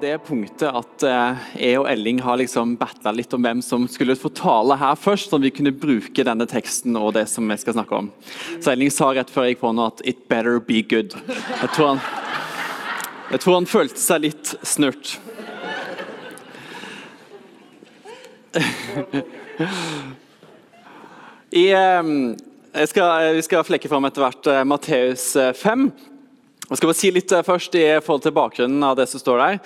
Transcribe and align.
det 0.00 0.18
punktet 0.26 0.68
at 0.68 1.04
eh, 1.06 1.36
jeg 1.58 1.78
og 1.80 1.88
Elling 1.90 2.20
har 2.24 2.38
liksom 2.40 2.76
battla 2.80 3.12
litt 3.14 3.32
om 3.36 3.42
hvem 3.44 3.62
som 3.64 3.88
skulle 3.90 4.16
få 4.18 4.28
tale 4.34 4.76
her 4.80 4.94
først, 4.98 5.30
så 5.30 5.38
vi 5.42 5.50
kunne 5.54 5.72
bruke 5.74 6.24
denne 6.26 6.46
teksten 6.48 6.96
og 6.98 7.14
det 7.16 7.26
som 7.30 7.48
vi 7.50 7.56
skal 7.60 7.74
snakke 7.76 7.94
om. 7.98 8.10
Så 8.60 8.72
Elling 8.72 8.90
sa 8.94 9.10
rett 9.12 9.30
før 9.32 9.44
jeg 9.48 9.56
gikk 9.56 9.62
på 9.64 9.72
nå 9.76 9.82
at 9.90 10.00
'it 10.04 10.28
better 10.28 10.60
be 10.60 10.82
good'. 10.82 11.14
Jeg 11.62 11.70
tror 11.74 11.86
han, 11.94 12.00
jeg 13.32 13.40
tror 13.40 13.54
han 13.54 13.66
følte 13.66 14.00
seg 14.00 14.20
litt 14.28 14.54
snurt. 14.62 15.18
I, 21.52 21.72
eh, 21.72 22.02
skal, 22.86 23.34
vi 23.34 23.42
skal 23.42 23.64
flekke 23.64 23.88
fram 23.88 24.04
etter 24.04 24.22
hvert 24.24 24.46
eh, 24.46 24.64
Matteus 24.64 25.36
5. 25.36 26.11
Jeg 26.72 26.80
skal 26.80 26.88
bare 26.88 26.96
si 26.96 27.10
litt 27.12 27.32
eh, 27.36 27.44
først 27.44 27.74
i 27.76 27.84
forhold 28.00 28.22
til 28.24 28.34
bakgrunnen 28.36 28.86
av 28.88 28.96
det 28.96 29.04
som 29.10 29.20
står 29.20 29.42
der. 29.42 29.58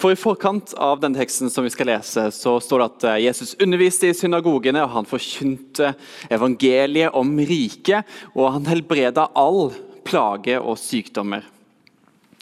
For 0.00 0.10
I 0.10 0.18
forkant 0.18 0.74
av 0.74 0.98
den 1.02 1.14
teksten 1.14 1.52
som 1.54 1.62
vi 1.62 1.70
skal 1.70 1.92
lese, 1.92 2.24
så 2.34 2.56
står 2.58 2.82
det 2.82 2.88
at 2.88 3.06
Jesus 3.22 3.54
underviste 3.62 4.10
i 4.10 4.16
synagogene, 4.16 4.82
og 4.82 4.96
han 4.96 5.06
forkynte 5.06 5.92
evangeliet 6.34 7.14
om 7.14 7.30
riket, 7.46 8.18
og 8.34 8.56
han 8.56 8.66
helbreda 8.66 9.28
all 9.38 9.70
plage 10.08 10.58
og 10.58 10.80
sykdommer. 10.82 11.46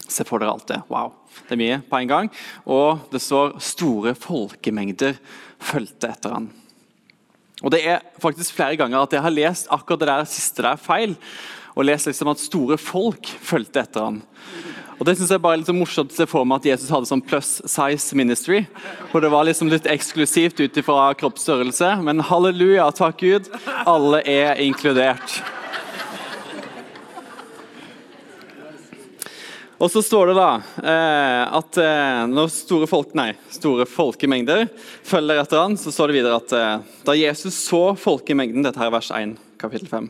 Se 0.08 0.24
for 0.24 0.40
dere 0.40 0.54
alt 0.54 0.68
det. 0.70 0.80
Wow. 0.88 1.12
Det 1.46 1.56
er 1.56 1.60
mye 1.60 1.80
på 1.84 1.98
en 2.00 2.10
gang. 2.10 2.30
Og 2.64 3.04
det 3.12 3.20
står 3.22 3.58
store 3.62 4.14
folkemengder 4.16 5.18
fulgte 5.62 6.10
etter 6.12 6.38
han. 6.38 6.48
Og 7.64 7.72
Det 7.72 7.82
er 7.88 8.04
faktisk 8.20 8.54
flere 8.56 8.76
ganger 8.76 9.02
at 9.02 9.14
jeg 9.16 9.24
har 9.24 9.32
lest 9.32 9.70
akkurat 9.72 10.02
det 10.02 10.10
der 10.10 10.28
siste 10.28 10.62
der 10.62 10.76
feil. 10.80 11.16
Og 11.76 11.84
lest 11.84 12.08
liksom 12.08 12.32
at 12.32 12.40
store 12.40 12.78
folk 12.80 13.28
fulgte 13.44 13.82
etter 13.84 14.08
han. 14.08 14.22
Og 14.96 15.04
Det 15.04 15.16
synes 15.18 15.30
jeg 15.34 15.42
bare 15.44 15.58
er 15.58 15.60
litt 15.60 15.74
morsomt 15.76 16.14
å 16.14 16.16
se 16.16 16.24
for 16.30 16.48
meg 16.48 16.62
at 16.62 16.70
Jesus 16.70 16.92
hadde 16.92 17.08
sånn 17.10 17.20
plus 17.20 17.58
size 17.68 18.16
ministry. 18.16 18.62
Hvor 19.10 19.20
det 19.20 19.32
var 19.32 19.44
liksom 19.44 19.68
litt 19.68 19.88
eksklusivt 19.92 20.62
ut 20.62 20.80
ifra 20.80 21.10
kroppsstørrelse. 21.20 21.98
Men 22.06 22.24
halleluja, 22.24 22.88
takk 22.96 23.20
Gud, 23.20 23.52
alle 23.84 24.22
er 24.24 24.56
inkludert. 24.64 25.36
Og 29.76 29.90
så 29.92 30.00
står 30.00 30.30
det 30.30 30.36
da 30.38 30.50
eh, 30.88 31.56
at 31.58 31.78
eh, 31.82 32.22
når 32.32 32.48
store, 32.54 32.86
folk, 32.88 33.10
nei, 33.18 33.34
store 33.52 33.84
folkemengder 33.84 34.70
følger 35.04 35.42
etter 35.42 35.60
han, 35.60 35.76
så 35.76 35.92
står 35.92 36.08
det 36.08 36.16
videre 36.16 36.38
at 36.40 36.54
eh, 36.56 36.94
da 37.04 37.16
Jesus 37.18 37.58
så 37.60 37.90
folkemengden, 38.00 38.64
dette 38.64 38.80
her 38.80 38.88
er 38.88 38.94
vers 38.96 39.10
1, 39.12 39.34
kapittel 39.60 39.90
5, 39.90 40.08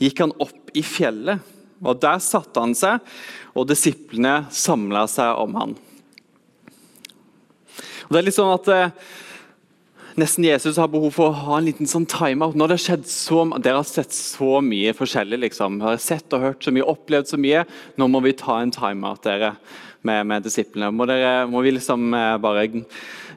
gikk 0.00 0.24
han 0.24 0.34
opp 0.40 0.72
i 0.76 0.82
fjellet. 0.86 1.44
og 1.80 2.00
Der 2.02 2.20
satte 2.24 2.60
han 2.60 2.74
seg, 2.76 3.00
og 3.56 3.68
disiplene 3.70 4.44
samla 4.52 5.06
seg 5.10 5.40
om 5.40 5.56
han. 5.60 5.78
Og 8.10 8.14
det 8.14 8.20
er 8.20 8.26
litt 8.26 8.36
sånn 8.36 8.52
at 8.52 8.68
eh, 8.74 8.94
nesten 10.18 10.44
Jesus 10.44 10.78
har 10.80 10.90
behov 10.90 11.12
for 11.14 11.30
å 11.30 11.42
ha 11.44 11.58
en 11.60 11.68
liten 11.68 11.88
sånn 11.88 12.08
timeout. 12.10 12.56
Når 12.58 12.72
det 12.72 12.76
har 12.76 12.84
skjedd 12.84 13.06
så, 13.06 13.44
Dere 13.62 13.78
har 13.78 13.86
sett 13.86 14.16
så 14.16 14.58
mye 14.64 14.94
forskjellig. 14.98 15.38
liksom. 15.46 15.78
Dere 15.78 15.94
har 15.94 16.02
sett 16.02 16.34
og 16.34 16.42
hørt 16.42 16.66
så 16.66 16.74
mye, 16.74 16.88
opplevd 16.90 17.30
så 17.30 17.38
mye. 17.40 17.62
Nå 18.00 18.10
må 18.10 18.22
vi 18.26 18.34
ta 18.34 18.58
en 18.60 18.74
timeout 18.74 19.22
dere, 19.26 19.54
med, 20.02 20.26
med 20.26 20.42
disiplene. 20.48 20.90
Må, 20.96 21.06
dere, 21.06 21.46
må 21.50 21.62
vi 21.62 21.76
liksom 21.76 22.10
eh, 22.16 22.36
bare 22.42 22.66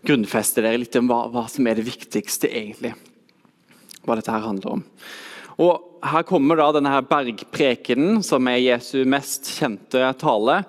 grunnfeste 0.04 0.64
dere 0.66 0.82
litt 0.82 0.98
om 1.00 1.08
hva, 1.12 1.26
hva, 1.32 1.46
som 1.52 1.68
er 1.70 1.78
det 1.78 1.88
viktigste, 1.88 2.50
egentlig. 2.50 2.96
Hva 4.04 4.18
dette 4.18 4.34
her 4.34 4.48
handler 4.48 4.80
om. 4.80 4.86
Og 5.62 5.93
Her 6.04 6.26
kommer 6.28 6.60
da 6.60 6.68
denne 6.76 6.92
her 6.92 7.06
bergprekenen, 7.08 8.20
som 8.26 8.48
er 8.52 8.60
Jesu 8.60 9.06
mest 9.08 9.48
kjente 9.56 10.10
tale 10.20 10.64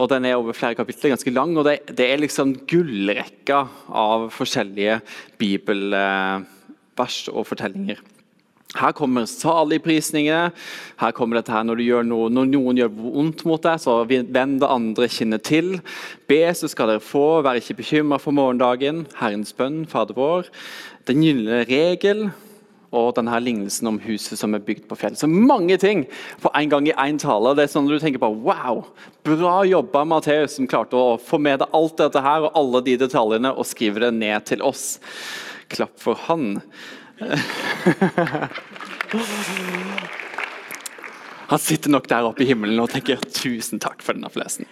og 0.00 0.08
Den 0.08 0.24
er 0.24 0.38
over 0.38 0.56
flere 0.56 0.74
kapitler, 0.78 1.12
ganske 1.12 1.32
lang. 1.34 1.56
og 1.58 1.64
Det, 1.66 1.80
det 1.96 2.06
er 2.06 2.22
liksom 2.22 2.54
gullrekka 2.68 3.66
av 3.88 4.30
forskjellige 4.32 5.00
bibelvers 5.38 7.26
og 7.28 7.46
fortellinger. 7.50 8.00
Her 8.78 8.92
kommer 8.94 9.26
saligprisningene. 9.26 10.52
Her 11.00 11.12
kommer 11.12 11.36
dette 11.36 11.52
her 11.52 11.64
når, 11.66 11.82
noe, 12.06 12.30
når, 12.30 12.46
noen 12.52 12.78
gjør 12.78 12.92
vondt 12.94 13.42
mot 13.44 13.62
deg, 13.62 13.80
så 13.82 14.04
vend 14.06 14.60
det 14.62 14.68
andre 14.70 15.08
kinnet 15.10 15.42
til. 15.44 15.80
Be, 16.30 16.44
så 16.54 16.70
skal 16.70 16.94
dere 16.94 17.02
få. 17.02 17.42
Vær 17.42 17.58
ikke 17.58 17.80
bekymra 17.82 18.20
for 18.22 18.36
morgendagen. 18.36 19.08
Herrens 19.18 19.52
bønn, 19.52 19.82
Fader 19.90 20.16
vår. 20.16 20.48
Den 21.10 21.26
gylne 21.26 21.64
regel 21.66 22.30
og 22.90 23.12
denne 23.14 23.38
lignelsen 23.42 23.86
om 23.90 23.98
huset 24.02 24.38
som 24.38 24.54
er 24.56 24.62
bygd 24.66 24.88
på 24.90 24.98
fjell. 24.98 25.16
Så 25.18 25.28
mange 25.30 25.76
ting 25.78 26.04
på 26.42 26.50
en 26.58 26.70
gang 26.72 26.88
i 26.88 26.96
én 26.98 27.18
tale. 27.22 27.54
Det 27.54 27.64
er 27.64 27.72
sånn 27.72 27.86
at 27.86 27.94
du 27.94 28.02
tenker 28.02 28.22
på, 28.22 28.32
Wow! 28.44 28.76
Bra 29.26 29.60
jobba, 29.68 30.04
Matteus, 30.08 30.56
som 30.56 30.68
klarte 30.70 30.98
å 30.98 31.18
få 31.20 31.38
med 31.38 31.60
deg 31.62 31.76
alt 31.76 31.96
dette 32.00 32.20
her 32.24 32.48
og 32.48 32.56
alle 32.58 32.82
de 32.86 32.96
detaljene 33.00 33.54
og 33.54 33.68
skrive 33.68 34.02
det 34.06 34.12
ned 34.16 34.46
til 34.50 34.60
oss. 34.66 34.84
Klapp 35.70 35.96
for 36.02 36.18
han. 36.26 36.44
Han 41.50 41.58
sitter 41.58 41.90
nok 41.90 42.04
der 42.06 42.22
oppe 42.28 42.44
i 42.44 42.46
himmelen 42.46 42.78
og 42.78 42.92
tenker 42.92 43.18
'tusen 43.18 43.80
takk 43.82 44.04
for 44.06 44.14
denne 44.14 44.30
flesen'. 44.30 44.68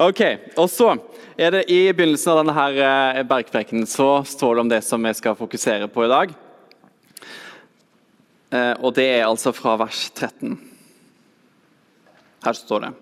Ok, 0.00 0.22
og 0.56 0.70
så 0.72 0.94
er 1.36 1.52
det 1.52 1.68
I 1.68 1.92
begynnelsen 1.92 2.32
av 2.32 2.38
denne 2.40 2.54
her 2.56 2.78
eh, 2.80 3.20
bergprekenen 3.28 3.84
så 3.84 4.24
står 4.24 4.54
det 4.54 4.64
om 4.64 4.70
det 4.72 4.80
som 4.84 5.04
vi 5.04 5.12
skal 5.12 5.36
fokusere 5.36 5.90
på 5.92 6.06
i 6.06 6.08
dag. 6.08 6.32
Eh, 8.56 8.74
og 8.80 8.94
det 8.96 9.06
er 9.18 9.26
altså 9.26 9.52
fra 9.54 9.76
vers 9.80 10.06
13. 10.14 10.56
Her 12.46 12.56
står 12.56 12.86
det 12.86 12.92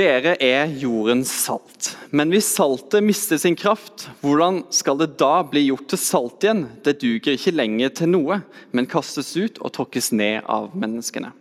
Dere 0.00 0.36
er 0.38 0.70
jordens 0.78 1.32
salt. 1.34 1.88
Men 2.14 2.30
hvis 2.30 2.46
saltet 2.54 3.02
mister 3.02 3.40
sin 3.42 3.56
kraft, 3.58 4.06
hvordan 4.22 4.62
skal 4.70 5.00
det 5.00 5.16
da 5.18 5.40
bli 5.42 5.64
gjort 5.66 5.88
til 5.90 5.98
salt 5.98 6.46
igjen? 6.46 6.62
Det 6.86 7.00
duger 7.02 7.34
ikke 7.34 7.56
lenger 7.56 7.90
til 7.98 8.12
noe, 8.12 8.38
men 8.70 8.88
kastes 8.90 9.32
ut 9.34 9.58
og 9.58 9.74
tråkkes 9.74 10.12
ned 10.14 10.46
av 10.46 10.70
menneskene. 10.78 11.32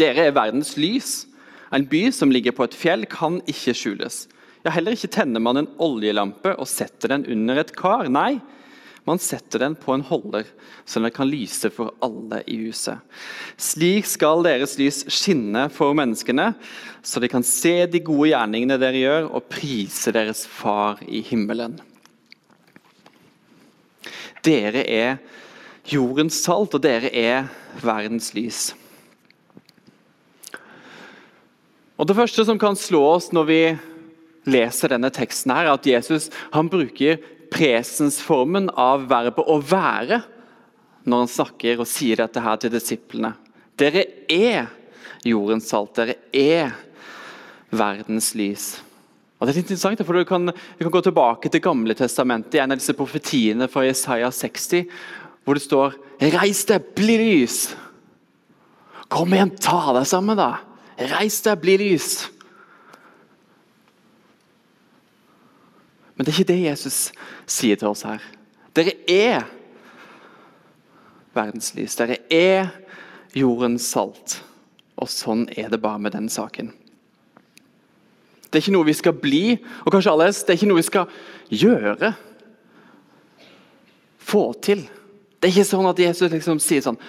Dere 0.00 0.30
er 0.30 0.36
verdens 0.36 0.72
lys. 0.80 1.26
En 1.76 1.84
by 1.90 2.06
som 2.14 2.32
ligger 2.32 2.56
på 2.56 2.64
et 2.64 2.78
fjell, 2.78 3.04
kan 3.10 3.36
ikke 3.44 3.76
skjules. 3.76 4.24
Ja, 4.64 4.72
Heller 4.72 4.96
ikke 4.96 5.12
tenner 5.12 5.44
man 5.44 5.60
en 5.60 5.70
oljelampe 5.84 6.54
og 6.56 6.70
setter 6.70 7.12
den 7.12 7.28
under 7.28 7.60
et 7.60 7.74
kar. 7.76 8.08
Nei, 8.08 8.38
man 9.04 9.20
setter 9.20 9.60
den 9.60 9.74
på 9.76 9.92
en 9.92 10.04
holder, 10.04 10.46
så 10.88 11.00
den 11.00 11.12
kan 11.12 11.28
lyse 11.28 11.68
for 11.72 11.92
alle 12.04 12.40
i 12.48 12.56
huset. 12.62 13.02
Slik 13.60 14.08
skal 14.08 14.44
deres 14.46 14.78
lys 14.80 15.02
skinne 15.12 15.66
for 15.72 15.92
menneskene, 15.96 16.54
så 17.04 17.20
de 17.20 17.28
kan 17.28 17.44
se 17.44 17.82
de 17.90 18.00
gode 18.00 18.30
gjerningene 18.30 18.78
dere 18.80 19.02
gjør, 19.02 19.28
og 19.28 19.50
prise 19.52 20.14
deres 20.14 20.46
Far 20.48 21.02
i 21.04 21.20
himmelen. 21.24 21.76
Dere 24.44 24.86
er 24.88 25.20
jordens 25.88 26.40
salt, 26.40 26.72
og 26.72 26.84
dere 26.84 27.12
er 27.12 27.52
verdens 27.84 28.32
lys. 28.36 28.70
Og 32.00 32.08
Det 32.08 32.16
første 32.16 32.44
som 32.44 32.58
kan 32.58 32.76
slå 32.76 33.04
oss 33.14 33.30
når 33.32 33.44
vi 33.48 33.60
leser 34.50 34.92
denne 34.92 35.12
teksten, 35.14 35.52
her, 35.54 35.68
er 35.68 35.76
at 35.76 35.86
Jesus 35.86 36.30
han 36.52 36.68
bruker 36.72 37.20
presensformen 37.54 38.70
av 38.70 39.06
verbet 39.08 39.46
'å 39.46 39.60
være' 39.62 40.22
når 41.04 41.18
han 41.18 41.28
snakker 41.28 41.80
og 41.80 41.86
sier 41.88 42.16
dette 42.16 42.40
her 42.40 42.56
til 42.56 42.72
disiplene. 42.72 43.34
Dere 43.76 44.04
er 44.30 44.70
jordens 45.24 45.68
salt. 45.68 45.94
Dere 45.94 46.16
er 46.32 46.74
verdens 47.74 48.32
lys. 48.34 48.80
Og 49.38 49.46
det 49.46 49.52
er 49.52 49.58
litt 49.60 49.70
interessant, 49.70 50.06
for 50.06 50.16
du 50.16 50.24
kan, 50.24 50.46
du 50.46 50.84
kan 50.84 50.94
gå 50.94 51.02
tilbake 51.04 51.50
til 51.52 51.60
Gamle 51.60 51.96
testamentet, 51.98 52.54
i 52.54 52.62
en 52.62 52.72
av 52.72 52.78
disse 52.80 52.94
profetiene 52.96 53.68
fra 53.68 53.84
Jesaja 53.84 54.30
60, 54.32 54.86
hvor 55.44 55.58
det 55.58 55.64
står 55.66 55.94
'Reis 56.20 56.64
deg, 56.64 56.94
bli 56.94 57.18
lys'. 57.18 57.74
Kom 59.10 59.34
igjen, 59.34 59.50
ta 59.60 59.92
deg 59.92 60.06
sammen, 60.06 60.36
da. 60.36 60.60
Reis 60.96 61.42
deg, 61.42 61.60
bli 61.60 61.76
lys. 61.76 62.30
Men 66.14 66.24
det 66.24 66.32
er 66.32 66.38
ikke 66.38 66.52
det 66.52 66.62
Jesus 66.62 66.98
sier 67.50 67.78
til 67.78 67.90
oss 67.90 68.04
her. 68.06 68.22
Dere 68.74 68.94
er 69.10 69.46
verdens 71.34 71.72
lys. 71.74 71.96
Dere 71.98 72.20
er 72.30 72.70
jordens 73.34 73.86
salt. 73.90 74.38
Og 75.00 75.10
sånn 75.10 75.48
er 75.58 75.70
det 75.72 75.82
bare 75.82 76.00
med 76.02 76.14
den 76.14 76.30
saken. 76.30 76.70
Det 78.46 78.60
er 78.60 78.62
ikke 78.62 78.76
noe 78.76 78.86
vi 78.86 78.94
skal 78.94 79.16
bli, 79.18 79.44
og 79.82 79.90
kanskje 79.90 80.12
alles, 80.12 80.44
det 80.46 80.54
er 80.54 80.58
ikke 80.60 80.68
noe 80.70 80.78
vi 80.78 80.86
skal 80.86 81.14
gjøre. 81.50 82.12
Få 84.22 84.44
til. 84.62 84.84
Det 85.42 85.48
er 85.48 85.56
ikke 85.56 85.72
sånn 85.72 85.88
at 85.90 85.98
Jesus 85.98 86.30
liksom 86.32 86.62
sier 86.62 86.84
sånn 86.84 87.00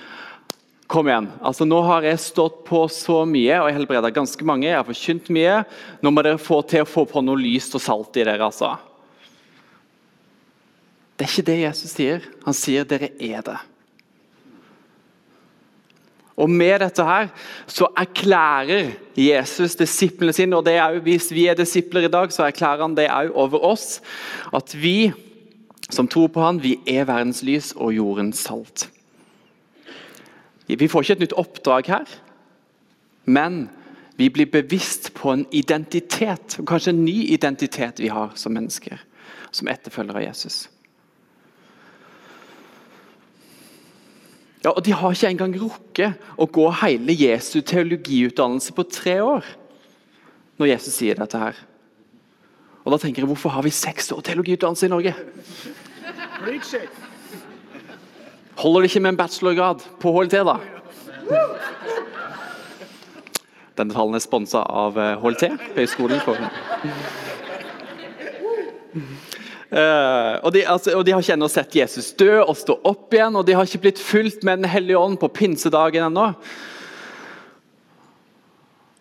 Kom 0.89 1.07
igjen. 1.09 1.31
altså 1.41 1.65
Nå 1.65 1.79
har 1.81 2.05
jeg 2.05 2.21
stått 2.21 2.59
på 2.67 2.83
så 2.93 3.23
mye 3.25 3.55
og 3.57 3.71
jeg 3.71 3.77
helbreda 3.79 4.11
ganske 4.13 4.45
mange. 4.45 4.67
jeg 4.67 4.77
har 4.77 4.85
forkynt 4.85 5.31
mye. 5.33 5.55
Nå 6.05 6.11
må 6.13 6.21
dere 6.21 6.37
få 6.37 6.59
til 6.61 6.83
å 6.83 6.89
få 6.89 7.07
på 7.09 7.23
noe 7.25 7.41
lyst 7.41 7.73
og 7.73 7.81
salt 7.81 8.19
i 8.21 8.25
dere. 8.25 8.45
altså. 8.45 8.75
Det 11.15 11.25
er 11.25 11.31
ikke 11.31 11.47
det 11.47 11.61
Jesus 11.61 11.95
sier. 11.95 12.25
Han 12.43 12.57
sier 12.57 12.87
dere 12.87 13.13
er 13.23 13.43
det. 13.45 13.57
Og 16.35 16.49
Med 16.51 16.81
dette 16.83 17.03
her 17.07 17.29
så 17.71 17.87
erklærer 17.95 18.91
Jesus 19.15 19.77
disiplene 19.79 20.33
sine, 20.35 20.57
og 20.57 20.65
det 20.65 20.73
er 20.75 20.97
jo, 20.97 21.05
hvis 21.05 21.29
vi 21.31 21.45
er 21.47 21.55
disipler 21.55 22.09
i 22.09 22.11
dag, 22.11 22.31
så 22.31 22.43
erklærer 22.43 22.83
han 22.83 22.97
det 22.97 23.07
òg 23.07 23.31
over 23.31 23.63
oss, 23.63 24.01
at 24.53 24.75
vi 24.75 25.13
som 25.89 26.07
tror 26.07 26.27
på 26.33 26.41
han, 26.41 26.59
vi 26.59 26.75
er 26.89 27.05
verdens 27.07 27.43
lys 27.45 27.71
og 27.77 27.93
jordens 27.95 28.41
salt. 28.43 28.89
Vi 30.67 30.87
får 30.87 31.05
ikke 31.05 31.13
et 31.13 31.25
nytt 31.27 31.39
oppdrag 31.39 31.87
her, 31.87 32.05
men 33.25 33.67
vi 34.17 34.29
blir 34.29 34.49
bevisst 34.49 35.13
på 35.13 35.31
en 35.31 35.45
identitet, 35.51 36.57
kanskje 36.67 36.91
en 36.91 37.05
ny 37.05 37.17
identitet 37.31 38.01
vi 38.01 38.09
har 38.11 38.33
som 38.35 38.55
mennesker, 38.55 38.97
som 39.51 39.69
etterfølgere 39.71 40.23
av 40.23 40.27
Jesus. 40.33 40.65
Ja, 44.65 44.71
og 44.73 44.81
De 44.85 44.93
har 44.97 45.13
ikke 45.13 45.29
engang 45.29 45.53
rukket 45.61 46.29
å 46.41 46.47
gå 46.49 46.65
hele 46.81 47.13
Jesu 47.13 47.59
teologiutdannelse 47.61 48.73
på 48.73 48.85
tre 48.89 49.19
år. 49.21 49.45
Når 50.57 50.71
Jesus 50.71 50.95
sier 50.97 51.19
dette 51.19 51.37
her. 51.37 51.59
Og 52.81 52.93
da 52.93 52.97
tenker 52.97 53.21
jeg, 53.21 53.29
Hvorfor 53.29 53.53
har 53.53 53.61
vi 53.61 53.69
seks 53.69 54.09
år 54.15 54.23
teologiutdannelse 54.25 54.87
i 54.87 54.89
Norge? 54.89 55.13
Holder 58.55 58.81
det 58.81 58.89
ikke 58.89 59.03
med 59.03 59.13
en 59.13 59.17
bachelorgrad 59.21 59.85
på 60.01 60.15
HLT, 60.15 60.41
da? 60.49 60.57
Denne 63.77 63.93
talen 63.93 64.15
er 64.15 64.23
sponsa 64.23 64.63
av 64.65 64.97
HLT, 65.21 65.43
eh, 65.51 65.71
Høgskolen 65.75 66.21
for 66.25 66.41
Uh, 69.71 70.37
og, 70.45 70.51
de, 70.53 70.61
altså, 70.69 70.93
og, 70.93 71.01
de, 71.05 71.15
har 71.15 71.23
ikke 71.23 71.35
ennå 71.35 71.49
sett 71.49 71.75
Jesus 71.75 72.11
dø 72.19 72.37
og 72.43 72.53
stå 72.59 72.77
opp 72.85 73.13
igjen, 73.15 73.35
og 73.35 73.47
de 73.47 73.55
har 73.57 73.65
ikke 73.65 73.87
blitt 73.87 74.01
fulgt 74.01 74.45
med 74.45 74.61
Den 74.61 74.69
hellige 74.69 74.99
ånd 75.01 75.17
på 75.21 75.31
pinsedagen 75.33 76.05
ennå. 76.11 76.29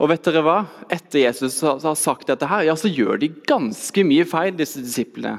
Og 0.02 0.10
vet 0.10 0.24
dere 0.26 0.42
hva? 0.44 0.56
Etter 0.92 1.22
Jesus 1.22 1.60
har 1.62 1.98
sagt 2.00 2.28
dette, 2.32 2.48
her, 2.50 2.64
ja, 2.66 2.74
så 2.76 2.90
gjør 2.90 3.20
de 3.22 3.30
ganske 3.46 4.06
mye 4.06 4.26
feil, 4.28 4.56
disse 4.58 4.82
disiplene. 4.82 5.38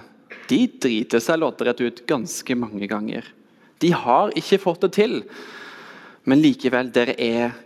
De 0.50 0.62
driter 0.81 1.22
seg 1.24 1.42
låterett 1.42 1.81
ut 1.81 2.04
ganske 2.07 2.57
mange 2.57 2.88
ganger. 2.88 3.25
De 3.83 3.92
har 3.92 4.31
ikke 4.38 4.62
fått 4.62 4.86
det 4.86 4.94
til. 4.95 5.18
Men 6.25 6.42
likevel, 6.42 6.94
dere 6.94 7.18
er 7.21 7.57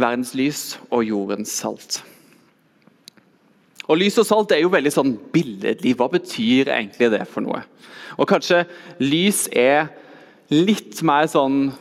verdens 0.00 0.34
lys 0.36 0.74
og 0.90 1.06
jordens 1.06 1.54
salt. 1.54 2.02
Og 3.88 4.00
Lys 4.00 4.16
og 4.22 4.26
salt 4.28 4.54
er 4.54 4.62
jo 4.62 4.72
veldig 4.72 4.92
sånn 4.92 5.14
billedlig. 5.34 5.94
Hva 5.98 6.08
betyr 6.12 6.72
egentlig 6.72 7.10
det 7.12 7.24
for 7.28 7.44
noe? 7.44 7.62
Og 8.16 8.28
Kanskje 8.30 8.62
lys 9.02 9.44
er 9.50 9.90
litt 10.52 11.02
mer 11.06 11.26
sånn 11.30 11.72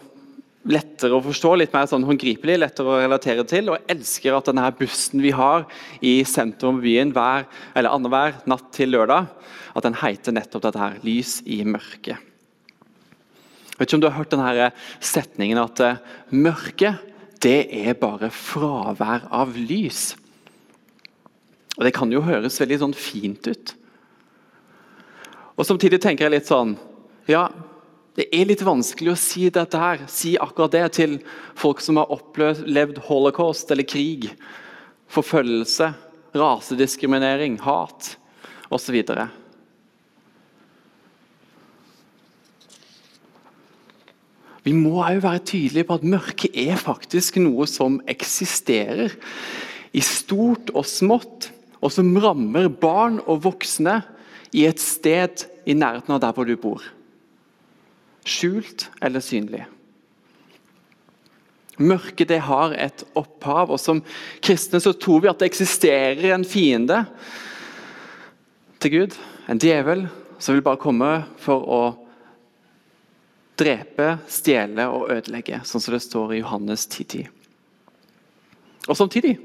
lettere 0.63 1.17
å 1.17 1.23
forstå, 1.23 1.53
litt 1.59 1.73
mer 1.75 1.88
sånn 1.91 2.05
håndgripelig, 2.07 2.55
lettere 2.61 2.91
å 2.91 3.00
relatere 3.01 3.44
til. 3.47 3.71
Og 3.71 3.91
elsker 3.91 4.35
at 4.35 4.50
denne 4.50 4.69
bussen 4.79 5.23
vi 5.23 5.33
har 5.35 5.65
i 6.03 6.21
sentrum 6.27 6.79
av 6.79 6.85
byen 6.85 7.13
hver, 7.15 7.47
eller 7.75 7.95
annenhver 7.95 8.38
natt 8.50 8.69
til 8.75 8.94
lørdag, 8.95 9.27
at 9.73 9.88
den 9.88 9.97
heter 10.00 10.35
nettopp 10.35 10.67
dette 10.67 10.79
her, 10.79 11.00
'Lys 11.03 11.41
i 11.45 11.63
mørket'. 11.63 12.19
Jeg 13.73 13.79
vet 13.79 13.89
ikke 13.89 13.95
om 13.97 14.01
du 14.01 14.09
har 14.09 14.19
hørt 14.19 14.31
denne 14.31 14.71
setningen 15.01 15.57
at 15.57 15.79
uh, 15.81 15.97
mørket 16.29 17.01
det 17.41 17.67
er 17.73 17.97
bare 17.97 18.29
fravær 18.29 19.25
av 19.33 19.57
lys. 19.57 20.13
Og 21.78 21.84
Det 21.86 21.94
kan 21.96 22.12
jo 22.12 22.22
høres 22.22 22.60
veldig 22.62 22.80
sånn 22.84 22.98
fint 22.98 23.48
ut. 23.48 23.75
Og 25.58 25.66
Samtidig 25.66 26.02
tenker 26.02 26.28
jeg 26.28 26.38
litt 26.38 26.50
sånn 26.50 26.75
Ja, 27.30 27.48
det 28.14 28.28
er 28.36 28.46
litt 28.46 28.62
vanskelig 28.62 29.14
å 29.14 29.18
si 29.18 29.48
dette 29.50 29.80
her, 29.80 30.04
si 30.12 30.36
akkurat 30.38 30.74
det 30.75 30.84
til 31.00 31.16
folk 31.58 31.81
som 31.81 31.98
har 31.98 32.12
opplevd 32.14 33.00
holocaust 33.08 33.72
eller 33.74 33.88
krig, 33.90 34.28
forfølgelse, 35.10 35.88
rasediskriminering, 36.38 37.58
hat 37.66 38.12
osv. 38.74 39.00
Vi 44.64 44.75
må 44.78 45.00
òg 45.02 45.24
være 45.25 45.42
tydelige 45.50 45.88
på 45.90 45.98
at 45.98 46.06
mørket 46.08 46.54
er 46.56 46.78
faktisk 46.80 47.42
noe 47.42 47.66
som 47.68 47.98
eksisterer. 48.10 49.12
I 49.94 50.02
stort 50.06 50.70
og 50.74 50.86
smått 50.88 51.50
og 51.83 51.91
som 51.91 52.13
rammer 52.24 52.69
barn 52.71 53.19
og 53.27 53.44
voksne 53.44 54.00
i 54.56 54.63
et 54.69 54.80
sted 54.80 55.45
i 55.68 55.75
nærheten 55.75 56.15
av 56.15 56.21
der 56.24 56.35
hvor 56.35 56.47
du 56.47 56.56
bor. 56.59 56.83
Skjult 58.24 58.88
eller 59.03 59.24
synlig. 59.24 59.65
Mørket 61.81 62.30
det 62.30 62.39
har 62.45 62.75
et 62.77 63.01
opphav, 63.18 63.74
og 63.74 63.81
som 63.81 64.03
kristne 64.44 64.80
så 64.80 64.94
tror 64.94 65.24
vi 65.24 65.31
at 65.31 65.41
det 65.41 65.50
eksisterer 65.50 66.35
en 66.35 66.45
fiende 66.47 67.01
til 68.83 68.94
Gud. 68.94 69.18
En 69.50 69.59
djevel 69.59 70.06
som 70.38 70.56
vil 70.56 70.63
bare 70.63 70.79
komme 70.79 71.12
for 71.41 71.65
å 71.65 71.83
drepe, 73.59 74.15
stjele 74.31 74.86
og 74.89 75.09
ødelegge, 75.13 75.62
sånn 75.65 75.81
som 75.81 75.95
det 75.95 76.03
står 76.06 76.36
i 76.36 76.44
Johannes 76.44 76.86
10.10. 76.88 77.27
Og 78.89 78.97
samtidig 79.00 79.38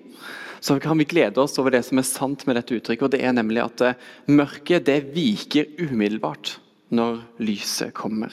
så 0.60 0.78
kan 0.82 0.99
vi 0.99 1.06
glede 1.08 1.40
oss 1.43 1.58
over 1.60 1.75
det 1.75 1.84
som 1.87 2.00
er 2.00 2.06
sant 2.08 2.44
med 2.46 2.58
dette 2.58 2.75
uttrykket. 2.75 3.05
og 3.06 3.12
det 3.14 3.22
er 3.25 3.37
nemlig 3.37 3.62
at 3.64 3.84
eh, 3.84 4.08
Mørket 4.26 4.87
det 4.88 4.99
viker 5.14 5.69
umiddelbart 5.78 6.58
når 6.94 7.22
lyset 7.43 7.94
kommer. 7.94 8.32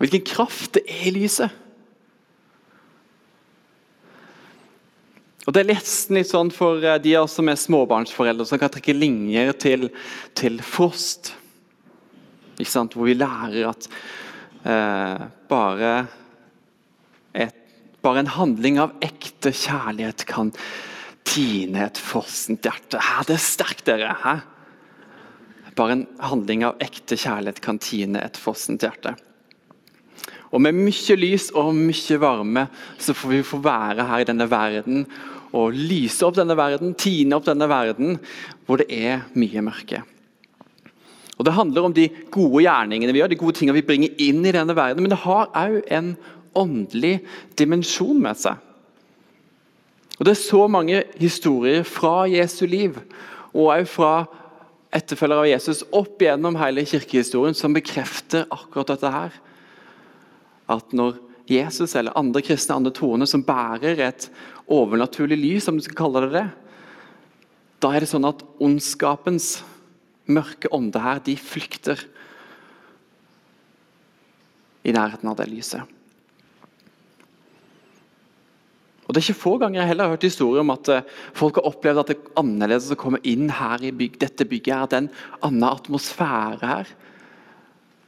Hvilken 0.00 0.24
kraft 0.24 0.78
det 0.78 0.86
er 0.88 1.10
i 1.10 1.16
lyset! 1.18 1.50
Og 5.48 5.54
Det 5.56 5.62
er 5.62 5.70
nesten 5.72 6.18
litt 6.18 6.28
sånn 6.30 6.50
for 6.52 6.84
eh, 6.84 7.00
de 7.02 7.16
av 7.18 7.26
oss 7.26 7.38
som 7.38 7.48
er 7.48 7.58
småbarnsforeldre, 7.58 8.46
som 8.46 8.60
kan 8.60 8.72
trekke 8.72 8.94
linjer 8.94 9.54
til, 9.58 9.88
til 10.36 10.60
Frost. 10.62 11.34
Hvor 12.60 13.06
vi 13.08 13.16
lærer 13.16 13.70
at 13.70 13.86
eh, 14.68 15.22
bare 15.48 15.92
bare 18.04 18.22
en 18.22 18.32
handling 18.34 18.78
av 18.82 18.94
ekte 19.04 19.52
kjærlighet 19.52 20.24
kan 20.28 20.52
tine 21.28 21.84
et 21.86 22.00
fossent 22.00 22.64
hjerte. 22.64 23.00
Hæ, 23.00 23.24
det 23.28 23.36
er 23.36 23.44
sterkt, 23.44 23.84
dere! 23.88 24.14
Hæ? 24.22 24.36
Bare 25.78 25.96
en 25.96 26.06
handling 26.24 26.64
av 26.66 26.80
ekte 26.82 27.18
kjærlighet 27.20 27.60
kan 27.64 27.78
tine 27.82 28.22
et 28.24 28.38
fossent 28.40 28.82
hjerte. 28.84 29.14
Og 30.50 30.62
Med 30.64 30.74
mye 30.74 31.16
lys 31.18 31.50
og 31.54 31.74
mye 31.76 32.18
varme 32.20 32.66
så 32.98 33.14
får 33.14 33.30
vi 33.30 33.42
få 33.46 33.60
være 33.62 34.06
her 34.08 34.24
i 34.24 34.26
denne 34.26 34.48
verden 34.50 35.04
og 35.54 35.74
lyse 35.74 36.24
opp 36.26 36.36
denne 36.38 36.56
verden, 36.58 36.94
tine 36.98 37.36
opp 37.36 37.46
denne 37.46 37.68
verden 37.70 38.18
hvor 38.66 38.82
det 38.82 38.88
er 38.90 39.26
mye 39.38 39.62
mørke. 39.66 40.02
Og 41.38 41.46
Det 41.46 41.54
handler 41.56 41.86
om 41.86 41.94
de 41.96 42.10
gode 42.30 42.66
gjerningene 42.66 43.14
vi 43.14 43.22
gjør, 43.22 43.30
de 43.32 43.40
gode 43.40 43.56
tingene 43.56 43.78
vi 43.78 43.86
bringer 43.86 44.18
inn 44.20 44.42
i 44.44 44.52
denne 44.52 44.74
verden. 44.76 45.00
Men 45.00 45.14
det 45.14 45.22
har 45.22 45.48
òg 45.56 45.78
en 45.88 46.12
åndelig 46.56 47.20
dimensjon 47.58 48.18
med 48.22 48.38
seg. 48.38 48.58
Og 50.18 50.26
Det 50.26 50.34
er 50.34 50.42
så 50.42 50.66
mange 50.68 51.04
historier 51.16 51.82
fra 51.88 52.26
Jesu 52.28 52.66
liv 52.68 52.98
og 53.56 53.86
fra 53.88 54.26
etterfølgere 54.92 55.46
av 55.46 55.48
Jesus 55.48 55.82
opp 55.96 56.20
gjennom 56.20 56.58
hele 56.60 56.84
kirkehistorien 56.84 57.56
som 57.56 57.74
bekrefter 57.74 58.48
akkurat 58.50 58.92
dette 58.92 59.12
her. 59.14 59.36
At 60.70 60.92
når 60.92 61.16
Jesus 61.50 61.96
eller 61.98 62.16
andre 62.18 62.42
kristne 62.46 62.76
andre 62.76 62.92
troende 62.94 63.26
som 63.26 63.42
bærer 63.46 64.02
et 64.04 64.28
overnaturlig 64.70 65.38
lys, 65.38 65.68
om 65.70 65.78
du 65.78 65.84
skal 65.86 65.98
kalle 65.98 66.26
det 66.26 66.34
det, 66.36 66.48
da 67.80 67.94
er 67.94 68.04
det 68.04 68.10
sånn 68.10 68.28
at 68.28 68.44
ondskapens 68.60 69.62
mørke 70.30 70.68
ånde 70.74 71.00
her, 71.00 71.22
de 71.24 71.34
flykter 71.40 72.02
i 74.84 74.92
nærheten 74.94 75.30
av 75.32 75.38
det 75.40 75.48
lyset. 75.50 75.99
Og 79.10 79.14
Det 79.14 79.24
er 79.24 79.32
ikke 79.32 79.42
få 79.42 79.56
ganger 79.58 79.80
jeg 79.80 79.90
heller 79.90 80.06
har 80.06 80.14
hørt 80.14 80.24
historier 80.28 80.62
om 80.62 80.70
at 80.70 80.88
eh, 80.94 81.06
folk 81.34 81.56
har 81.58 81.66
opplevd 81.66 81.98
at 81.98 82.10
det 82.12 82.14
er 82.14 82.34
annerledes 82.38 82.92
å 82.94 82.98
komme 82.98 83.18
inn 83.26 83.48
her 83.50 83.82
i 83.82 83.90
bygg, 83.90 84.20
dette 84.22 84.46
bygget. 84.46 84.76
at 84.76 84.92
det 84.92 84.98
er 85.00 85.02
en 85.02 85.08
annen 85.48 85.66
atmosfære 85.66 86.70
her. 86.70 86.92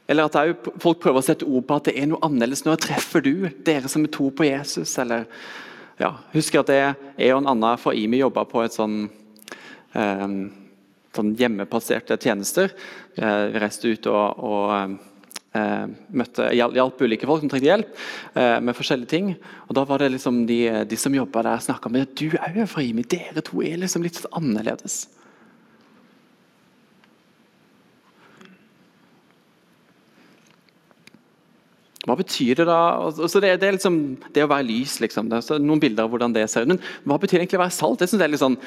Eller 0.06 0.30
at 0.30 0.68
folk 0.78 1.00
prøver 1.02 1.18
å 1.18 1.26
sette 1.26 1.48
ord 1.48 1.66
på 1.66 1.80
at 1.80 1.90
det 1.90 1.96
er 1.98 2.06
noe 2.06 2.22
annerledes. 2.22 2.62
Når 2.62 2.78
treffer 2.86 3.26
du 3.26 3.48
dere 3.66 3.90
som 3.90 4.06
er 4.06 4.14
to 4.14 4.30
på 4.30 4.46
Jesus? 4.46 4.94
Eller, 5.02 5.26
ja, 5.98 6.12
husker 6.36 6.62
at 6.62 6.70
jeg, 6.70 6.94
jeg 7.18 7.34
og 7.34 7.42
en 7.42 7.50
annen 7.56 7.82
fra 7.82 7.98
IMI 7.98 8.22
jobba 8.22 8.46
på 8.46 8.62
et 8.62 8.78
sånn, 8.78 9.00
eh, 9.98 10.28
sånn 11.18 11.34
hjemmepasserte 11.34 12.14
tjenester. 12.22 12.76
Eh, 13.18 13.40
vi 13.50 13.64
reiste 13.66 13.90
ut 13.90 14.06
og, 14.12 14.46
og 14.52 15.00
møtte, 15.52 16.48
hjalp 16.56 17.02
ulike 17.04 17.28
folk 17.28 17.42
som 17.42 17.50
trengte 17.52 17.68
hjelp 17.68 17.90
eh, 18.34 18.58
med 18.64 18.76
forskjellige 18.76 19.12
ting. 19.12 19.32
Og 19.68 19.76
Da 19.76 19.84
var 19.88 20.00
det 20.00 20.12
liksom 20.14 20.44
de, 20.48 20.60
de 20.88 21.00
som 21.00 21.14
jobba 21.14 21.44
der, 21.48 21.64
snakka 21.64 21.92
med 21.92 22.14
du 22.16 22.30
òg 22.38 22.62
fra 22.70 22.84
IMI. 22.84 23.04
Dere 23.04 23.44
to 23.44 23.60
er 23.64 23.82
liksom 23.82 24.06
litt 24.06 24.22
annerledes. 24.32 25.02
Hva 32.02 32.16
betyr 32.18 32.58
det 32.58 32.66
da? 32.66 32.80
Altså 33.12 33.38
det, 33.38 33.52
det, 33.62 33.68
er 33.68 33.76
liksom, 33.76 34.00
det 34.34 34.42
å 34.42 34.50
være 34.50 34.66
lys, 34.66 34.96
liksom. 35.04 35.28
Noen 35.62 35.82
bilder 35.82 36.08
av 36.08 36.10
hvordan 36.10 36.34
det 36.34 36.48
ser 36.50 36.66
ut. 36.66 36.72
Men 36.74 36.80
hva 37.06 37.20
betyr 37.22 37.38
egentlig 37.38 37.60
å 37.60 37.62
være 37.62 37.76
salt? 37.76 38.00
Det 38.00 38.08
synes 38.10 38.24
jeg 38.24 38.26
er 38.26 38.34
litt 38.34 38.42
sånn 38.42 38.58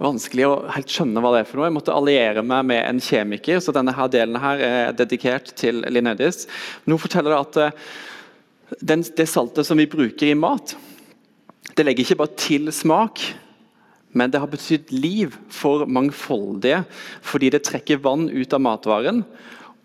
vanskelig 0.00 0.46
å 0.48 0.54
helt 0.72 0.92
skjønne 0.92 1.20
hva 1.22 1.34
det 1.34 1.42
er 1.42 1.48
for 1.48 1.60
noe. 1.60 1.68
Jeg 1.68 1.76
måtte 1.76 1.96
alliere 1.96 2.44
meg 2.46 2.64
med 2.70 2.80
en 2.86 3.02
kjemiker, 3.02 3.60
så 3.62 3.74
denne 3.74 3.94
her 3.96 4.10
delen 4.12 4.40
her 4.42 4.64
er 4.66 4.96
dedikert 4.96 5.52
til 5.58 5.82
Linedis. 5.92 6.46
Nå 6.88 6.98
forteller 7.00 7.34
det 7.34 7.42
at 7.42 7.60
eh, 7.62 7.84
den, 8.80 9.04
det 9.16 9.28
saltet 9.30 9.68
som 9.68 9.80
vi 9.80 9.90
bruker 9.90 10.32
i 10.32 10.38
mat, 10.38 10.74
det 11.76 11.86
legger 11.86 12.04
ikke 12.04 12.20
bare 12.22 12.36
til 12.40 12.72
smak, 12.74 13.22
men 14.12 14.32
det 14.32 14.42
har 14.42 14.50
betydd 14.50 14.90
liv 14.92 15.36
for 15.52 15.86
mangfoldige, 15.88 16.82
fordi 17.24 17.52
det 17.54 17.64
trekker 17.68 18.02
vann 18.04 18.28
ut 18.28 18.52
av 18.52 18.60
matvaren. 18.60 19.22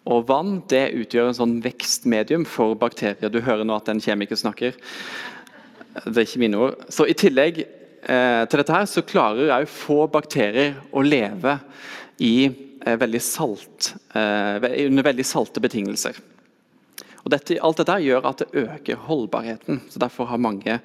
Og 0.07 0.27
vann 0.27 0.61
det 0.71 0.85
utgjør 0.95 1.29
en 1.29 1.37
sånn 1.37 1.55
vekstmedium 1.63 2.45
for 2.47 2.75
bakterier. 2.79 3.31
Du 3.31 3.41
hører 3.43 3.67
nå 3.67 3.75
at 3.75 3.89
en 3.91 4.03
kjemiker 4.03 4.39
snakker. 4.39 4.75
Det 6.05 6.13
er 6.13 6.27
ikke 6.27 6.43
mine 6.43 6.59
ord. 6.59 6.77
Så 6.91 7.07
I 7.07 7.15
tillegg 7.17 7.65
til 8.07 8.61
dette 8.61 8.71
her, 8.71 8.85
så 8.87 9.03
klarer 9.03 9.51
òg 9.51 9.65
få 9.67 10.05
bakterier 10.11 10.77
å 10.95 11.03
leve 11.03 11.57
i, 12.23 12.45
eh, 12.85 12.95
veldig 12.95 13.21
salt, 13.21 13.93
eh, 14.13 14.85
under 14.87 15.03
veldig 15.03 15.25
salte 15.25 15.61
betingelser. 15.61 16.17
Og 17.25 17.31
dette, 17.31 17.57
alt 17.59 17.81
dette 17.81 17.97
gjør 17.99 18.25
at 18.25 18.37
det 18.37 18.53
øker 18.55 18.95
holdbarheten. 18.95 19.81
så 19.89 19.99
Derfor 19.99 20.25
har, 20.25 20.37
mange, 20.37 20.79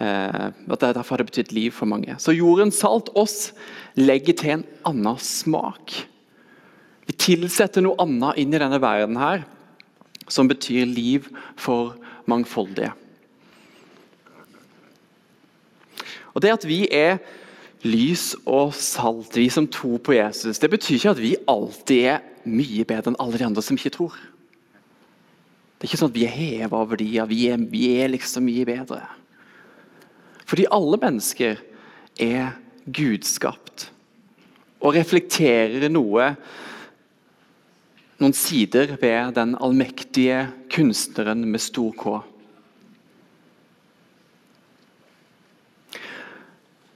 eh, 0.00 0.50
derfor 0.66 1.10
har 1.10 1.18
det 1.18 1.30
betydd 1.30 1.52
liv 1.52 1.70
for 1.70 1.86
mange. 1.86 2.16
Så 2.18 2.36
jordens 2.36 2.78
salt, 2.78 3.10
oss, 3.14 3.52
legger 3.96 4.34
til 4.34 4.50
en 4.50 4.64
annen 4.84 5.18
smak. 5.18 6.06
Vi 7.06 7.12
tilsetter 7.12 7.80
noe 7.80 7.94
annet 8.00 8.38
inn 8.38 8.52
i 8.52 8.58
denne 8.58 8.80
verden 8.80 9.16
her, 9.16 9.44
som 10.26 10.48
betyr 10.48 10.86
liv 10.86 11.28
for 11.56 11.94
mangfoldige. 12.26 12.92
Og 16.34 16.42
Det 16.42 16.52
at 16.52 16.66
vi 16.66 16.84
er 16.90 17.18
lys 17.84 18.32
og 18.48 18.74
salt, 18.74 19.36
vi 19.36 19.48
som 19.52 19.68
tror 19.68 19.98
på 19.98 20.16
Jesus, 20.16 20.58
det 20.58 20.70
betyr 20.70 20.96
ikke 20.96 21.10
at 21.10 21.20
vi 21.22 21.34
alltid 21.48 22.06
er 22.14 22.22
mye 22.44 22.84
bedre 22.88 23.12
enn 23.12 23.20
alle 23.20 23.38
de 23.38 23.46
andre 23.46 23.62
som 23.62 23.76
ikke 23.76 23.92
tror. 23.94 24.16
Det 25.76 25.84
er 25.84 25.90
ikke 25.92 26.00
sånn 26.00 26.12
at 26.12 26.16
vi 26.16 26.24
er 26.24 26.32
heva 26.34 26.80
over 26.80 26.96
de, 26.96 27.08
vi 27.28 27.40
er, 27.52 27.60
vi 27.60 27.84
er 28.00 28.12
liksom 28.12 28.46
mye 28.48 28.64
bedre. 28.64 29.02
Fordi 30.48 30.66
alle 30.72 31.00
mennesker 31.00 31.60
er 32.20 32.54
gudskapt 32.84 33.90
og 34.84 34.96
reflekterer 34.96 35.88
noe 35.92 36.34
noen 38.20 38.36
sider 38.36 38.94
ved 39.00 39.34
den 39.36 39.56
allmektige 39.58 40.46
kunstneren 40.72 41.42
med 41.50 41.62
stor 41.62 41.90
K. 41.98 42.20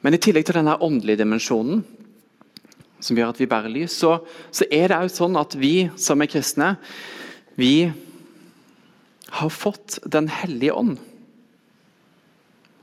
Men 0.04 0.14
i 0.14 0.20
tillegg 0.22 0.46
til 0.46 0.58
denne 0.60 0.76
åndelige 0.84 1.22
dimensjonen, 1.22 1.82
som 3.02 3.18
gjør 3.18 3.32
at 3.32 3.40
vi 3.40 3.48
bærer 3.50 3.72
lys, 3.72 3.94
så, 3.98 4.18
så 4.50 4.66
er 4.70 4.90
det 4.90 4.98
òg 4.98 5.10
sånn 5.12 5.38
at 5.38 5.54
vi 5.58 5.88
som 5.98 6.22
er 6.22 6.30
kristne, 6.30 6.74
vi 7.58 7.90
har 9.38 9.50
fått 9.52 9.98
Den 10.08 10.30
hellige 10.32 10.72
ånd. 10.72 10.96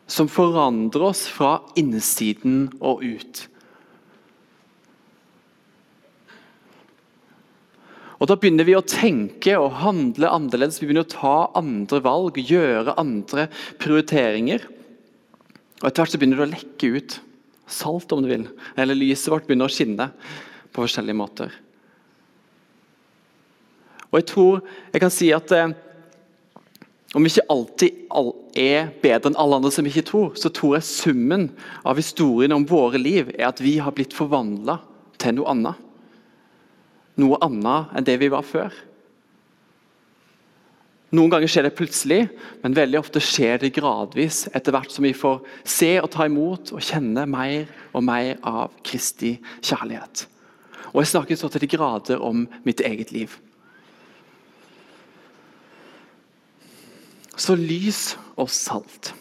Som 0.05 0.29
forandrer 0.29 1.07
oss 1.07 1.25
fra 1.31 1.57
innsiden 1.79 2.67
og 2.77 3.01
ut. 3.01 3.45
Og 8.19 8.29
Da 8.29 8.37
begynner 8.39 8.67
vi 8.67 8.77
å 8.77 8.85
tenke 8.85 9.57
og 9.59 9.79
handle 9.81 10.29
annerledes. 10.31 10.77
Vi 10.79 10.87
begynner 10.87 11.07
å 11.07 11.11
ta 11.11 11.35
andre 11.57 11.99
valg, 12.05 12.37
gjøre 12.37 12.95
andre 13.01 13.49
prioriteringer. 13.81 14.63
Og 15.85 15.91
Etter 15.91 16.01
hvert 16.01 16.15
så 16.15 16.17
begynner 16.17 16.39
det 16.41 16.47
å 16.47 16.53
lekke 16.55 16.87
ut 16.97 17.15
salt, 17.69 18.09
om 18.09 18.25
du 18.25 18.29
vil. 18.31 18.47
Eller 18.73 18.97
lyset 18.97 19.29
vårt 19.29 19.45
begynner 19.45 19.69
å 19.69 19.73
skinne 19.73 20.07
på 20.73 20.81
forskjellige 20.81 21.19
måter. 21.19 21.53
Og 24.09 24.17
jeg 24.17 24.27
tror 24.31 24.63
jeg 24.89 25.03
kan 25.03 25.13
si 25.13 25.29
at 25.35 25.53
eh, 25.53 25.75
om 27.13 27.21
vi 27.21 27.29
ikke 27.29 27.45
alltid 27.53 28.01
er 28.57 28.89
bedre 29.03 29.29
enn 29.29 29.37
alle 29.37 29.59
andre 29.59 29.71
som 29.77 29.85
ikke 29.85 30.07
tror, 30.09 30.33
så 30.39 30.49
tror 30.49 30.79
jeg 30.79 30.89
summen 30.89 31.51
av 31.85 32.01
historien 32.01 32.57
om 32.57 32.65
våre 32.65 32.97
liv 32.97 33.29
er 33.35 33.51
at 33.51 33.61
vi 33.61 33.77
har 33.77 33.93
blitt 33.93 34.15
forvandla 34.17 34.79
til 35.21 35.37
noe 35.37 35.53
annet 35.53 35.85
noe 37.21 37.39
annet 37.45 37.93
enn 37.95 38.07
det 38.07 38.17
vi 38.19 38.31
var 38.31 38.43
før. 38.43 38.73
Noen 41.15 41.31
ganger 41.31 41.47
skjer 41.51 41.67
det 41.67 41.75
plutselig, 41.77 42.21
men 42.63 42.75
veldig 42.75 42.99
ofte 42.99 43.21
skjer 43.23 43.61
det 43.61 43.73
gradvis. 43.77 44.45
Etter 44.57 44.73
hvert 44.75 44.91
som 44.91 45.05
vi 45.05 45.13
får 45.15 45.43
se 45.63 45.91
og 46.01 46.09
ta 46.11 46.25
imot 46.27 46.73
og 46.75 46.83
kjenne 46.83 47.27
mer 47.29 47.69
og 47.95 48.03
mer 48.03 48.35
av 48.43 48.73
Kristi 48.83 49.35
kjærlighet. 49.61 50.25
Og 50.91 51.03
Jeg 51.03 51.11
snakker 51.13 51.39
så 51.39 51.49
til 51.51 51.63
de 51.63 51.71
grader 51.71 52.23
om 52.23 52.47
mitt 52.63 52.81
eget 52.81 53.11
liv. 53.15 53.37
Så 57.35 57.55
lys 57.59 58.15
og 58.39 58.49
salt. 58.49 59.13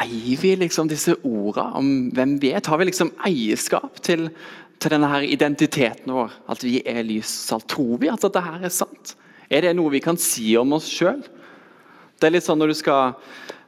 Eier 0.00 0.40
vi 0.40 0.54
liksom 0.58 0.88
disse 0.90 1.14
ordene 1.22 1.78
om 1.78 1.90
hvem 2.16 2.38
vi 2.42 2.50
er? 2.50 2.64
Tar 2.64 2.80
vi 2.80 2.88
liksom 2.88 3.12
eierskap 3.28 4.00
til, 4.02 4.30
til 4.82 4.94
denne 4.94 5.08
her 5.10 5.26
identiteten 5.26 6.12
vår? 6.14 6.34
At 6.50 6.64
vi 6.64 6.78
er 6.86 7.02
lys 7.06 7.30
salt? 7.48 7.68
Tror 7.70 7.98
vi 8.02 8.10
at 8.12 8.24
dette 8.24 8.42
her 8.44 8.64
er 8.64 8.72
sant? 8.74 9.14
Er 9.52 9.66
det 9.66 9.74
noe 9.76 9.92
vi 9.92 10.02
kan 10.04 10.18
si 10.20 10.54
om 10.60 10.74
oss 10.76 10.88
sjøl? 10.90 11.22
Det 12.18 12.28
er 12.28 12.36
litt 12.36 12.46
sånn 12.46 12.60
når 12.60 12.72
du 12.72 12.78
skal 12.78 13.14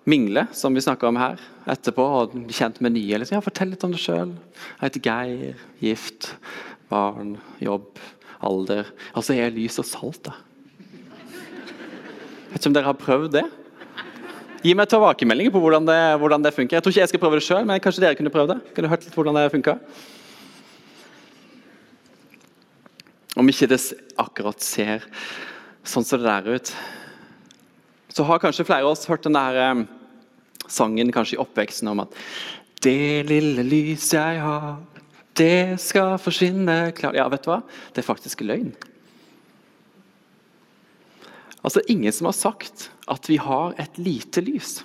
mingle, 0.07 0.47
som 0.55 0.75
vi 0.75 0.83
snakka 0.85 1.09
om 1.11 1.19
her, 1.19 1.41
etterpå, 1.67 2.05
og 2.21 2.35
bli 2.37 2.55
kjent 2.55 2.79
med 2.85 2.95
nye. 2.95 3.19
Liksom, 3.19 3.37
ja, 3.37 3.45
fortell 3.45 3.73
litt 3.73 3.85
om 3.85 3.95
deg 3.95 4.03
sjøl. 4.03 4.35
Jeg 4.79 4.85
heter 4.85 5.05
Geir. 5.09 5.63
Gift. 5.83 6.31
Barn. 6.93 7.37
Jobb. 7.63 7.99
Alder. 8.47 8.93
Altså, 9.17 9.35
jeg 9.35 9.51
er 9.51 9.57
lys 9.57 9.81
og 9.83 9.89
salt, 9.89 10.29
da. 10.29 10.37
Vet 12.53 12.61
ikke 12.61 12.71
om 12.71 12.77
dere 12.77 12.89
har 12.89 12.99
prøvd 13.01 13.33
det? 13.35 13.47
Gi 14.65 14.73
meg 14.79 14.89
tilbakemeldinger 14.91 15.53
på 15.55 15.61
hvordan 15.63 15.87
det, 15.87 15.99
hvordan 16.23 16.45
det, 16.47 16.55
funker. 16.55 16.79
Jeg 16.79 16.85
tror 16.85 16.95
ikke 16.95 17.03
jeg 17.03 17.11
skal 17.13 17.23
prøve 17.23 17.39
det 17.39 17.47
sjøl, 17.47 17.67
men 17.69 17.83
kanskje 17.83 18.07
dere 18.07 18.19
kunne 18.19 18.33
prøve 18.33 18.55
det? 18.55 18.75
Kunne 18.77 18.91
hørt 18.91 19.05
litt 19.05 19.19
hvordan 19.19 19.37
det 19.39 19.51
funka? 19.53 19.77
Om 23.47 23.53
ikke 23.53 23.69
det 23.71 23.79
akkurat 24.19 24.59
ser 24.59 25.05
sånn 25.87 26.03
som 26.03 26.19
det 26.19 26.27
der 26.27 26.57
ut, 26.57 26.71
så 28.11 28.25
har 28.27 28.41
kanskje 28.43 28.67
flere 28.67 28.83
av 28.83 28.91
oss 28.91 29.07
hørt 29.07 29.23
den 29.23 29.39
der 29.39 29.85
sangen 30.67 31.13
kanskje 31.15 31.37
i 31.37 31.39
oppveksten 31.45 31.93
om 31.93 32.03
at 32.03 32.19
Det 32.83 33.23
lille 33.31 33.63
lys 33.63 34.09
jeg 34.17 34.43
har, 34.43 34.83
det 35.39 35.79
skal 35.79 36.19
forsvinne 36.19 36.91
klart 36.99 37.15
Ja, 37.15 37.29
vet 37.31 37.47
du 37.47 37.53
hva? 37.53 37.61
Det 37.95 38.03
er 38.03 38.11
faktisk 38.11 38.43
løgn. 38.43 38.75
Altså, 41.63 41.87
Ingen 41.87 42.11
som 42.11 42.27
har 42.27 42.35
sagt 42.43 42.91
at 43.07 43.31
vi 43.31 43.39
har 43.39 43.79
et 43.79 43.95
lite 43.95 44.43
lys. 44.43 44.81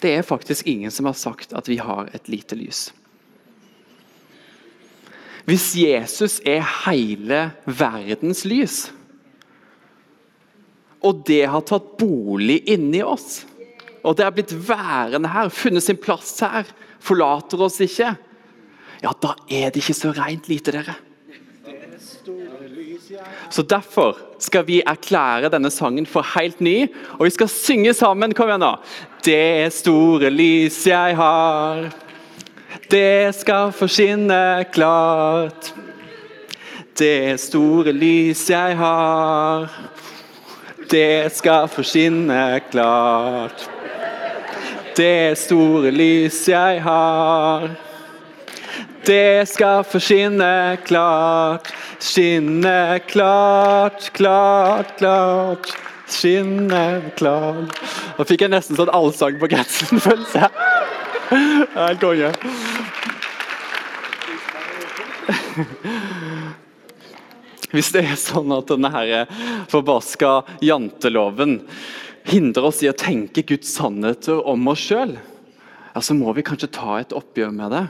Det 0.00 0.16
er 0.16 0.24
faktisk 0.24 0.64
ingen 0.64 0.90
som 0.90 1.04
har 1.04 1.20
sagt 1.20 1.52
at 1.52 1.68
vi 1.68 1.76
har 1.76 2.08
et 2.16 2.32
lite 2.32 2.56
lys. 2.56 2.94
Hvis 5.46 5.70
Jesus 5.78 6.40
er 6.42 6.64
hele 6.86 7.50
verdens 7.64 8.42
lys, 8.48 8.78
og 11.06 11.22
det 11.28 11.44
har 11.46 11.62
tatt 11.68 11.92
bolig 12.00 12.64
inni 12.72 13.02
oss, 13.06 13.44
og 14.02 14.16
det 14.18 14.26
har 14.26 14.34
blitt 14.34 14.54
værende 14.54 15.30
her, 15.30 15.50
funnet 15.54 15.86
sin 15.86 15.98
plass 16.02 16.34
her, 16.42 16.66
forlater 17.02 17.62
oss 17.62 17.78
ikke, 17.84 18.16
ja, 19.02 19.12
da 19.22 19.34
er 19.46 19.70
det 19.70 19.84
ikke 19.84 19.94
så 19.94 20.10
rent 20.16 20.48
lite, 20.50 20.74
dere. 20.74 20.96
Så 23.50 23.62
Derfor 23.62 24.18
skal 24.42 24.66
vi 24.66 24.80
erklære 24.82 25.50
denne 25.52 25.70
sangen 25.70 26.08
for 26.10 26.26
helt 26.34 26.60
ny, 26.60 26.88
og 27.18 27.26
vi 27.28 27.34
skal 27.34 27.50
synge 27.52 27.94
sammen. 27.94 28.34
Kom 28.34 28.50
igjen, 28.50 28.64
nå. 28.64 28.72
Det 29.26 29.70
store 29.74 30.30
lys 30.32 30.80
jeg 30.88 31.16
har, 31.18 31.86
det 32.88 33.34
skal 33.36 33.72
få 33.72 33.88
skinne 33.88 34.64
klart. 34.72 35.72
Det 36.96 37.40
store 37.40 37.92
lys 37.92 38.46
jeg 38.50 38.76
har, 38.76 39.68
det 40.90 41.32
skal 41.36 41.68
få 41.68 41.84
skinne 41.84 42.60
klart. 42.70 43.66
Det 44.96 45.36
store 45.38 45.90
lys 45.92 46.38
jeg 46.48 46.80
har, 46.82 47.68
det 49.06 49.48
skal 49.48 49.84
få 49.84 50.00
skinne 50.00 50.78
klart. 50.86 51.72
Skinne 52.00 53.00
klart, 53.08 54.10
klart, 54.12 54.96
klart. 54.98 55.76
Skinne 56.06 57.10
klart 57.18 57.80
Nå 58.14 58.24
fikk 58.28 58.44
jeg 58.44 58.52
nesten 58.52 58.78
sånn 58.78 58.92
allsang 58.94 59.40
på 59.40 59.48
grensen-følelse. 61.30 61.76
Helt 61.76 62.00
konge. 62.00 62.32
Hvis 67.74 67.90
det 67.92 68.04
er 68.06 68.16
sånn 68.20 68.52
at 68.54 68.68
denne 68.70 68.90
her 68.94 69.26
forbaska 69.70 70.38
janteloven 70.64 71.58
hindrer 72.26 72.68
oss 72.70 72.82
i 72.82 72.90
å 72.90 72.96
tenke 72.96 73.44
Guds 73.46 73.74
sannheter 73.74 74.38
om 74.48 74.68
oss 74.70 74.84
sjøl, 74.86 75.16
ja, 75.96 76.02
så 76.02 76.14
må 76.14 76.32
vi 76.36 76.44
kanskje 76.46 76.70
ta 76.72 76.98
et 77.00 77.14
oppgjør 77.16 77.52
med 77.56 77.72
det 77.72 77.86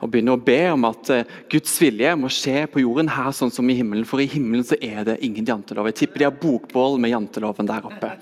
og 0.00 0.10
begynne 0.12 0.34
å 0.36 0.40
be 0.40 0.58
om 0.72 0.84
at 0.88 1.10
eh, 1.12 1.28
Guds 1.52 1.72
vilje 1.80 2.10
må 2.18 2.28
skje 2.32 2.66
på 2.68 2.82
jorden 2.82 3.08
her 3.12 3.30
sånn 3.36 3.52
som 3.52 3.68
i 3.68 3.76
himmelen. 3.76 4.06
For 4.08 4.20
i 4.20 4.28
himmelen 4.28 4.64
så 4.66 4.76
er 4.80 5.04
det 5.08 5.18
ingen 5.24 5.46
jantelov. 5.48 5.88
Jeg 5.90 5.98
tipper 6.02 6.20
de 6.20 6.28
har 6.28 6.36
bokbål 6.36 6.98
med 7.00 7.12
janteloven 7.12 7.68
der 7.68 7.88
oppe. 7.88 8.12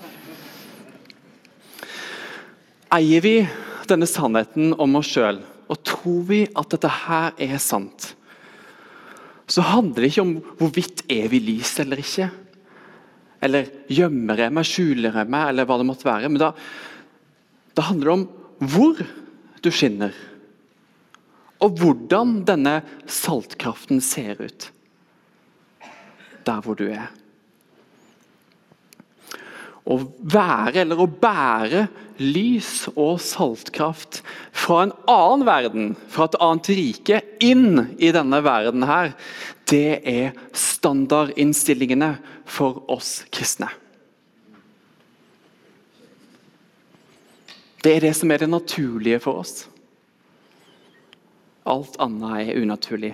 Eier 2.95 3.23
vi 3.23 3.35
denne 3.89 4.07
sannheten 4.09 4.73
om 4.81 4.97
oss 4.99 5.11
sjøl, 5.15 5.41
og 5.71 5.81
tror 5.87 6.21
vi 6.29 6.43
at 6.47 6.71
dette 6.73 6.91
her 7.05 7.35
er 7.41 7.57
sant, 7.61 8.13
så 9.47 9.61
handler 9.61 10.01
det 10.01 10.11
ikke 10.11 10.25
om 10.25 10.35
hvorvidt 10.59 11.03
er 11.11 11.27
vi 11.29 11.39
lys 11.43 11.75
eller 11.83 12.01
ikke. 12.01 12.29
Eller 13.45 13.67
gjemmer 13.93 14.39
jeg 14.41 14.53
meg, 14.57 14.65
skjuler 14.65 15.19
jeg 15.21 15.29
meg, 15.29 15.51
eller 15.51 15.67
hva 15.69 15.77
det 15.77 15.85
måtte 15.85 16.07
være. 16.07 16.31
Men 16.31 16.41
da, 16.41 16.47
da 17.77 17.85
handler 17.91 18.09
det 18.09 18.15
om 18.15 18.71
hvor 18.73 19.03
du 19.61 19.69
skinner. 19.69 20.15
Og 21.61 21.77
hvordan 21.77 22.39
denne 22.47 22.79
saltkraften 23.05 24.01
ser 24.03 24.41
ut 24.41 24.71
der 26.45 26.61
hvor 26.61 26.77
du 26.77 26.87
er. 26.89 27.09
Å 29.85 29.99
være, 30.01 30.81
eller 30.81 31.01
å 31.01 31.05
bære, 31.05 31.85
lys 32.17 32.87
og 32.95 33.19
saltkraft 33.21 34.21
fra 34.55 34.85
en 34.85 34.93
annen 35.11 35.45
verden, 35.45 35.91
fra 36.09 36.25
et 36.29 36.37
annet 36.41 36.69
rike, 36.73 37.19
inn 37.43 37.83
i 37.99 38.09
denne 38.15 38.39
verden 38.45 38.87
her, 38.87 39.13
det 39.69 39.99
er 40.09 40.33
standardinnstillingene 40.55 42.15
for 42.49 42.81
oss 42.91 43.19
kristne. 43.33 43.69
Det 47.85 47.93
er 47.93 48.07
det 48.07 48.15
som 48.17 48.31
er 48.33 48.41
det 48.41 48.49
naturlige 48.49 49.21
for 49.21 49.43
oss. 49.43 49.67
Alt 51.65 51.95
annet 52.03 52.41
er 52.41 52.61
unaturlig. 52.61 53.13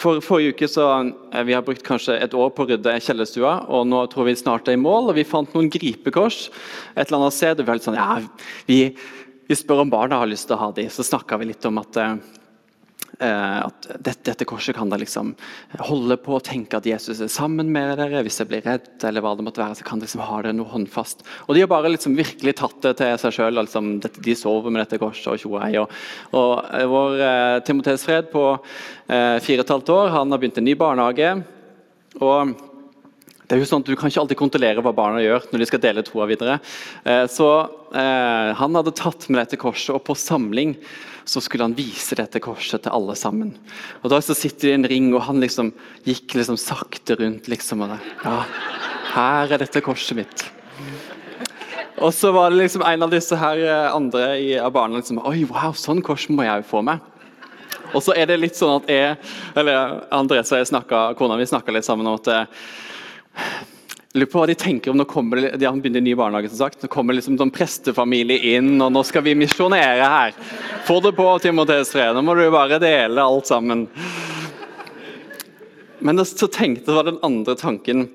For 0.00 0.22
Forrige 0.24 0.54
uke 0.54 0.68
så 0.70 0.86
eh, 0.98 1.42
vi 1.46 1.54
har 1.54 1.64
brukt 1.66 1.84
kanskje 1.86 2.16
et 2.18 2.34
år 2.34 2.54
på 2.54 2.64
å 2.64 2.70
rydde 2.70 2.96
kjellerstua, 3.04 3.56
og 3.68 3.84
nå 3.90 4.04
tror 4.12 4.30
vi 4.30 4.36
snart 4.40 4.70
er 4.70 4.78
i 4.78 4.80
mål. 4.80 5.12
og 5.12 5.18
Vi 5.18 5.26
fant 5.28 5.52
noen 5.54 5.68
gripekors 5.72 6.48
et 6.94 7.04
eller 7.06 7.20
annet 7.20 7.36
sted. 7.36 7.60
og 7.60 7.68
Vi, 7.68 7.84
sånn, 7.84 8.00
ja, 8.00 8.18
vi, 8.70 8.80
vi 9.48 9.58
spør 9.58 9.84
om 9.84 9.92
barna 9.92 10.22
har 10.22 10.30
lyst 10.30 10.48
til 10.48 10.56
å 10.56 10.62
ha 10.64 10.70
de. 10.76 10.88
Så 10.90 11.06
snakka 11.06 11.38
vi 11.40 11.52
litt 11.52 11.68
om 11.68 11.82
at 11.82 12.00
Eh, 12.00 12.16
at 13.24 13.86
dette, 14.02 14.24
dette, 14.26 14.44
korset 14.44 14.74
kan 14.74 14.90
dere 14.90 15.04
liksom 15.04 15.30
holde 15.86 16.16
på 16.18 16.34
og 16.34 16.42
tenke 16.44 16.80
at 16.80 16.86
Jesus 16.88 17.20
er 17.22 17.30
sammen 17.30 17.70
med 17.72 17.94
dere. 18.00 18.24
Hvis 18.26 18.40
jeg 18.40 18.50
blir 18.50 18.64
redd, 18.66 18.88
eller 19.06 19.22
hva 19.22 19.36
det 19.38 19.46
måtte 19.46 19.62
være, 19.62 19.78
så 19.78 19.86
kan 19.86 20.02
dere 20.02 20.08
liksom 20.08 20.24
ha 20.26 20.40
det 20.42 20.54
noe 20.58 20.72
håndfast. 20.72 21.22
Og 21.46 21.54
De 21.54 21.62
har 21.62 21.70
bare 21.70 21.92
liksom 21.94 22.16
virkelig 22.18 22.56
tatt 22.58 22.76
det 22.82 22.96
til 22.98 23.14
seg 23.22 23.36
sjøl. 23.38 23.60
Liksom, 23.60 23.92
de 24.02 24.36
sover 24.36 24.74
med 24.74 24.82
dette 24.82 24.98
korset 25.00 25.30
og 25.30 25.40
tjo 25.40 25.54
og 25.54 25.78
Og, 26.34 26.52
eh, 26.74 26.86
vår 26.90 27.24
eh, 27.30 27.60
Timoteus 27.64 28.04
Fred 28.04 28.32
på 28.34 28.44
eh, 29.08 29.38
fire 29.38 29.62
og 29.62 29.64
et 29.64 29.74
halvt 29.76 29.94
år 29.94 30.14
han 30.18 30.34
har 30.34 30.42
begynt 30.42 30.58
en 30.58 30.68
ny 30.68 30.74
barnehage. 30.74 31.44
og 32.20 32.73
det 33.44 33.56
er 33.56 33.60
jo 33.60 33.68
sånn 33.68 33.82
at 33.84 33.88
Du 33.90 33.96
kan 33.98 34.10
ikke 34.10 34.22
alltid 34.22 34.40
kontrollere 34.40 34.84
hva 34.84 34.94
barna 34.96 35.22
gjør 35.22 35.48
når 35.50 35.62
de 35.62 35.68
skal 35.68 35.82
dele 35.82 36.04
troa 36.06 36.28
videre. 36.30 36.58
Eh, 37.04 37.24
så 37.30 37.48
eh, 37.92 38.52
Han 38.56 38.78
hadde 38.78 38.94
tatt 38.96 39.28
med 39.28 39.42
dette 39.42 39.60
korset, 39.60 39.92
og 39.96 40.04
på 40.06 40.16
samling 40.18 40.76
så 41.28 41.40
skulle 41.40 41.64
han 41.64 41.76
vise 41.76 42.16
dette 42.18 42.40
korset 42.44 42.84
til 42.84 42.92
alle 42.92 43.16
sammen. 43.16 43.54
Og 44.02 44.10
Da 44.12 44.20
så 44.24 44.36
sitter 44.36 44.68
de 44.68 44.72
i 44.72 44.78
en 44.78 44.88
ring, 44.88 45.06
og 45.16 45.24
han 45.28 45.40
liksom 45.40 45.72
gikk 46.04 46.36
liksom 46.36 46.58
sakte 46.60 47.16
rundt. 47.20 47.48
liksom, 47.48 47.84
og 47.84 47.94
det, 47.94 48.00
ja, 48.24 48.42
Her 49.14 49.54
er 49.54 49.64
dette 49.64 49.84
korset 49.84 50.16
mitt. 50.20 50.44
Og 52.02 52.12
så 52.12 52.32
var 52.34 52.50
det 52.50 52.58
liksom 52.58 52.82
en 52.82 53.06
av 53.06 53.12
disse 53.12 53.36
her 53.38 53.60
eh, 53.60 53.94
andre 53.94 54.38
i, 54.40 54.54
av 54.58 54.72
barna 54.74 54.98
liksom 54.98 55.20
Oi, 55.24 55.44
wow, 55.48 55.76
sånn 55.76 56.02
kors 56.04 56.26
må 56.28 56.46
jeg 56.46 56.64
jo 56.64 56.70
få 56.72 56.82
med. 56.84 57.12
Og 57.94 58.02
så 58.02 58.14
er 58.18 58.26
det 58.26 58.40
litt 58.40 58.58
sånn 58.58 58.80
at 58.80 58.88
jeg, 58.90 59.18
eller 59.54 60.00
Andres 60.14 60.50
og 60.50 60.58
jeg 60.58 60.72
snakket, 60.72 61.14
kona 61.18 61.36
mi 61.38 61.46
snakka 61.46 61.72
litt 61.74 61.86
sammen 61.86 62.08
om 62.10 62.18
at 62.18 62.30
eh, 62.32 62.64
lurer 64.14 64.30
på 64.30 64.38
hva 64.38 64.46
de 64.46 64.54
tenker 64.54 64.92
om 64.92 64.98
nå 64.98 65.06
kommer 65.10 65.42
de 65.58 65.66
har 65.66 65.74
begynt 65.74 65.98
i 65.98 66.04
ny 66.04 66.14
barnehage. 66.14 66.48
som 66.48 66.58
sagt. 66.58 66.82
Nå 66.82 66.88
kommer 66.88 67.14
liksom 67.14 67.40
en 67.40 67.50
prestefamilie 67.50 68.54
inn, 68.56 68.80
og 68.80 68.92
nå 68.94 69.02
skal 69.04 69.24
vi 69.26 69.34
misjonere 69.34 70.10
her. 70.10 70.34
Få 70.86 71.00
det 71.02 71.16
på, 71.16 71.26
Timoteus 71.42 71.90
3. 71.90 72.12
Nå 72.14 72.22
må 72.22 72.36
du 72.38 72.46
bare 72.54 72.78
dele 72.78 73.22
alt 73.22 73.50
sammen. 73.50 73.88
Men 75.98 76.24
så 76.24 76.46
tenkte 76.46 76.92
det 76.92 76.98
var 76.98 77.10
den 77.10 77.22
andre 77.26 77.56
tanken 77.58 78.06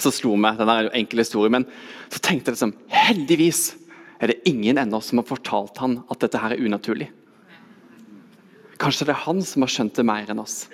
som 0.00 0.12
slo 0.12 0.34
meg. 0.40 0.58
Den 0.58 0.72
er 0.72 0.88
jo 0.88 0.96
enkel 0.98 1.22
historie, 1.22 1.52
men 1.52 1.68
så 2.08 2.18
tenkte 2.18 2.50
jeg 2.50 2.56
liksom 2.56 2.74
Heldigvis 2.90 3.62
er 4.20 4.32
det 4.32 4.42
ingen 4.48 4.78
ennå 4.80 5.00
som 5.04 5.20
har 5.20 5.28
fortalt 5.28 5.78
han 5.80 6.00
at 6.10 6.20
dette 6.24 6.40
her 6.40 6.56
er 6.56 6.62
unaturlig. 6.64 7.10
Kanskje 8.80 9.06
det 9.08 9.14
er 9.14 9.26
han 9.26 9.42
som 9.44 9.64
har 9.64 9.72
skjønt 9.72 9.96
det 9.96 10.06
mer 10.08 10.28
enn 10.32 10.42
oss. 10.42 10.64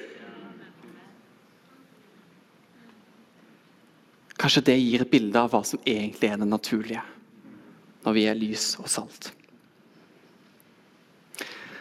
Kanskje 4.37 4.67
det 4.69 4.77
gir 4.79 5.05
et 5.05 5.11
bilde 5.11 5.41
av 5.41 5.53
hva 5.53 5.63
som 5.65 5.81
egentlig 5.85 6.29
er 6.29 6.41
det 6.41 6.49
naturlige 6.49 7.05
når 8.07 8.15
vi 8.15 8.25
er 8.31 8.39
lys 8.39 8.77
og 8.79 8.87
salt. 8.91 9.33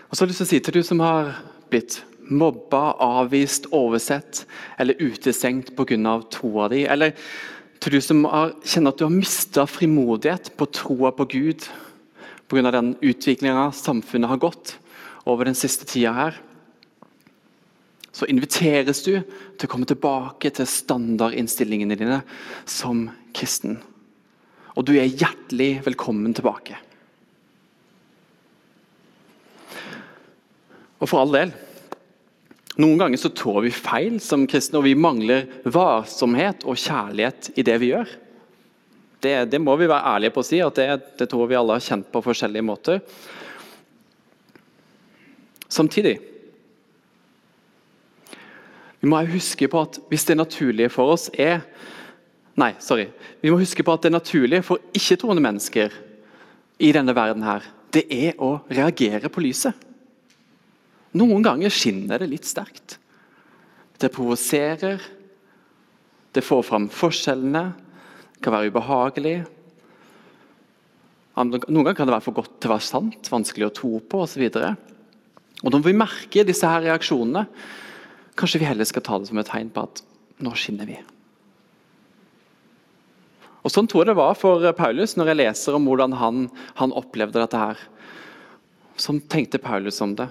Og 0.10 0.16
så 0.16 0.24
har 0.24 0.26
jeg 0.26 0.32
lyst 0.32 0.42
til 0.42 0.48
å 0.48 0.52
si 0.54 0.62
til 0.64 0.78
du 0.78 0.86
som 0.88 1.04
har 1.04 1.34
blitt 1.70 2.00
mobba, 2.26 2.96
avvist, 3.04 3.68
oversett 3.76 4.46
eller 4.82 4.98
utestengt 4.98 5.76
pga. 5.78 6.16
troa 6.32 6.70
di, 6.70 6.86
eller 6.86 7.14
til 7.80 7.92
du 7.92 8.02
som 8.02 8.24
har, 8.26 8.56
kjenner 8.66 8.94
at 8.94 8.98
du 8.98 9.06
har 9.06 9.14
mista 9.14 9.66
frimodighet 9.70 10.56
på 10.58 10.66
troa 10.74 11.12
på 11.12 11.28
Gud 11.30 11.68
pga. 12.48 12.72
den 12.72 12.96
utviklinga 13.02 13.72
samfunnet 13.72 14.30
har 14.30 14.42
gått 14.42 14.78
over 15.26 15.46
den 15.46 15.56
siste 15.56 15.86
tida 15.86 16.14
her 16.14 16.42
så 18.16 18.28
inviteres 18.32 19.02
du 19.04 19.18
til 19.20 19.68
å 19.68 19.72
komme 19.72 19.88
tilbake 19.90 20.48
til 20.56 20.68
standardinnstillingene 20.70 21.98
dine 22.00 22.22
som 22.64 23.10
kristen. 23.36 23.76
Og 24.80 24.88
du 24.88 24.94
er 24.96 25.12
hjertelig 25.12 25.82
velkommen 25.84 26.36
tilbake. 26.36 26.78
Og 31.04 31.10
for 31.12 31.26
all 31.26 31.36
del 31.36 31.56
Noen 32.76 33.00
ganger 33.00 33.20
så 33.20 33.30
trår 33.32 33.62
vi 33.64 33.70
feil 33.72 34.18
som 34.20 34.42
kristne, 34.52 34.82
og 34.82 34.84
vi 34.84 34.98
mangler 35.00 35.46
varsomhet 35.72 36.66
og 36.68 36.76
kjærlighet 36.76 37.54
i 37.56 37.64
det 37.64 37.76
vi 37.80 37.94
gjør. 37.94 38.10
Det, 39.24 39.32
det 39.48 39.62
må 39.64 39.78
vi 39.80 39.88
være 39.88 40.12
ærlige 40.12 40.34
på 40.36 40.44
å 40.44 40.48
si, 40.48 40.60
at 40.60 40.76
det, 40.76 40.90
det 41.22 41.30
tror 41.32 41.48
vi 41.48 41.56
alle 41.56 41.78
har 41.78 41.86
kjent 41.86 42.10
på 42.12 42.24
forskjellige 42.26 42.68
måter. 42.68 43.00
Samtidig 45.72 46.18
vi 49.06 49.10
må 49.12 49.20
huske 49.30 49.68
på 49.70 49.84
at 49.86 50.00
hvis 50.10 50.24
det 50.26 50.34
naturlige 50.40 50.90
for 50.90 51.14
oss 51.14 51.28
er 51.38 51.62
Nei, 52.56 52.72
sorry. 52.80 53.10
Vi 53.44 53.52
må 53.52 53.58
huske 53.60 53.84
på 53.84 53.92
at 53.92 54.06
det 54.06 54.14
naturlige 54.14 54.64
for 54.64 54.80
ikke-troende 54.96 55.44
mennesker 55.44 55.92
i 56.80 56.94
denne 56.96 57.12
verden 57.12 57.44
her, 57.44 57.66
det 57.92 58.06
er 58.08 58.40
å 58.40 58.54
reagere 58.72 59.28
på 59.28 59.44
lyset. 59.44 59.76
Noen 61.20 61.44
ganger 61.44 61.76
skinner 61.76 62.24
det 62.24 62.30
litt 62.32 62.48
sterkt. 62.48 62.96
Det 64.00 64.08
provoserer. 64.16 65.04
Det 66.32 66.48
får 66.48 66.64
fram 66.72 66.88
forskjellene. 66.88 67.66
Det 68.38 68.44
kan 68.48 68.56
være 68.56 68.72
ubehagelig. 68.72 69.38
Noen 71.36 71.60
ganger 71.60 72.00
kan 72.00 72.08
det 72.08 72.16
være 72.16 72.30
for 72.32 72.40
godt 72.40 72.56
til 72.56 72.72
å 72.72 72.78
være 72.78 72.88
sant, 72.88 73.34
vanskelig 73.36 73.68
å 73.68 73.76
tro 73.84 73.98
på 74.00 74.24
osv. 74.24 74.48
Når 75.60 75.90
vi 75.92 76.00
merker 76.08 76.48
disse 76.48 76.72
her 76.72 76.88
reaksjonene, 76.88 77.50
Kanskje 78.36 78.62
vi 78.62 78.68
heller 78.68 78.88
skal 78.88 79.04
ta 79.06 79.20
det 79.20 79.30
som 79.30 79.40
et 79.40 79.50
tegn 79.50 79.72
på 79.72 79.86
at 79.88 80.02
nå 80.44 80.52
skinner 80.60 80.88
vi. 80.90 80.98
Og 83.66 83.74
Sånn 83.74 83.88
tror 83.90 84.04
jeg 84.04 84.12
det 84.12 84.20
var 84.20 84.36
for 84.38 84.62
Paulus 84.78 85.16
når 85.18 85.32
jeg 85.32 85.42
leser 85.42 85.78
om 85.78 85.88
hvordan 85.90 86.14
han, 86.20 86.48
han 86.78 86.94
opplevde 86.94 87.42
dette. 87.42 87.58
her. 87.58 87.80
Sånn 89.02 89.24
tenkte 89.32 89.60
Paulus 89.60 90.02
om 90.06 90.14
det. 90.20 90.28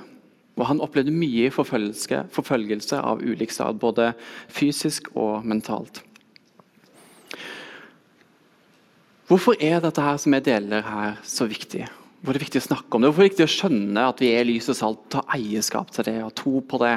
Og 0.54 0.68
Han 0.68 0.80
opplevde 0.80 1.10
mye 1.10 1.50
forfølgelse, 1.50 2.28
forfølgelse 2.30 3.00
av 3.02 3.24
ulik 3.26 3.50
stad, 3.50 3.80
både 3.82 4.12
fysisk 4.46 5.10
og 5.18 5.42
mentalt. 5.42 6.04
Hvorfor 9.26 9.58
er 9.58 9.80
dette 9.82 10.04
her 10.04 10.20
som 10.20 10.36
jeg 10.36 10.44
deler 10.46 10.84
her, 10.86 11.16
så 11.26 11.48
viktig? 11.50 11.88
Hvorfor 12.20 12.36
er 12.36 12.38
det 12.38 12.44
viktig 12.44 12.60
å 12.62 12.68
snakke 12.68 12.94
om 12.94 13.02
det? 13.02 13.08
Hvorfor 13.10 13.24
er 13.24 13.26
det 13.26 13.32
viktig 13.32 13.48
å 13.48 13.54
skjønne 13.54 14.06
at 14.12 14.22
vi 14.22 14.30
er 14.36 14.46
lys 14.46 14.70
og 14.70 14.78
salt, 14.78 15.02
ta 15.10 15.24
eierskap 15.34 15.90
til 15.90 16.06
det 16.06 16.20
og 16.22 16.34
tro 16.38 16.60
på 16.62 16.80
det? 16.84 16.94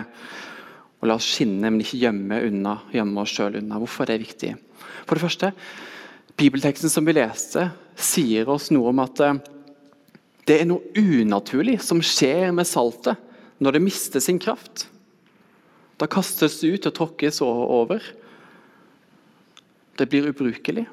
Og 0.98 1.10
la 1.10 1.18
oss 1.20 1.28
skinne, 1.30 1.70
men 1.70 1.82
ikke 1.84 2.00
gjemme, 2.02 2.40
unna, 2.48 2.80
gjemme 2.94 3.22
oss 3.22 3.36
sjøl 3.36 3.60
unna. 3.60 3.78
Hvorfor 3.82 4.08
er 4.08 4.16
det 4.16 4.26
viktig? 4.26 4.56
For 5.06 5.16
det 5.16 5.24
første, 5.24 5.52
Bibelteksten 6.38 6.92
som 6.94 7.06
vi 7.06 7.16
leste, 7.18 7.70
sier 7.98 8.50
oss 8.54 8.70
noe 8.74 8.92
om 8.92 9.00
at 9.02 9.22
eh, 9.26 9.40
det 10.48 10.62
er 10.62 10.68
noe 10.70 10.86
unaturlig 10.96 11.80
som 11.84 12.02
skjer 12.04 12.54
med 12.56 12.70
saltet 12.70 13.18
når 13.64 13.78
det 13.78 13.84
mister 13.84 14.24
sin 14.24 14.40
kraft. 14.40 14.86
Da 15.98 16.06
kastes 16.10 16.60
det 16.62 16.76
ut 16.76 16.88
og 16.90 16.96
tråkkes 17.00 17.42
over. 17.42 18.04
Det 19.98 20.06
blir 20.10 20.30
ubrukelig. 20.30 20.86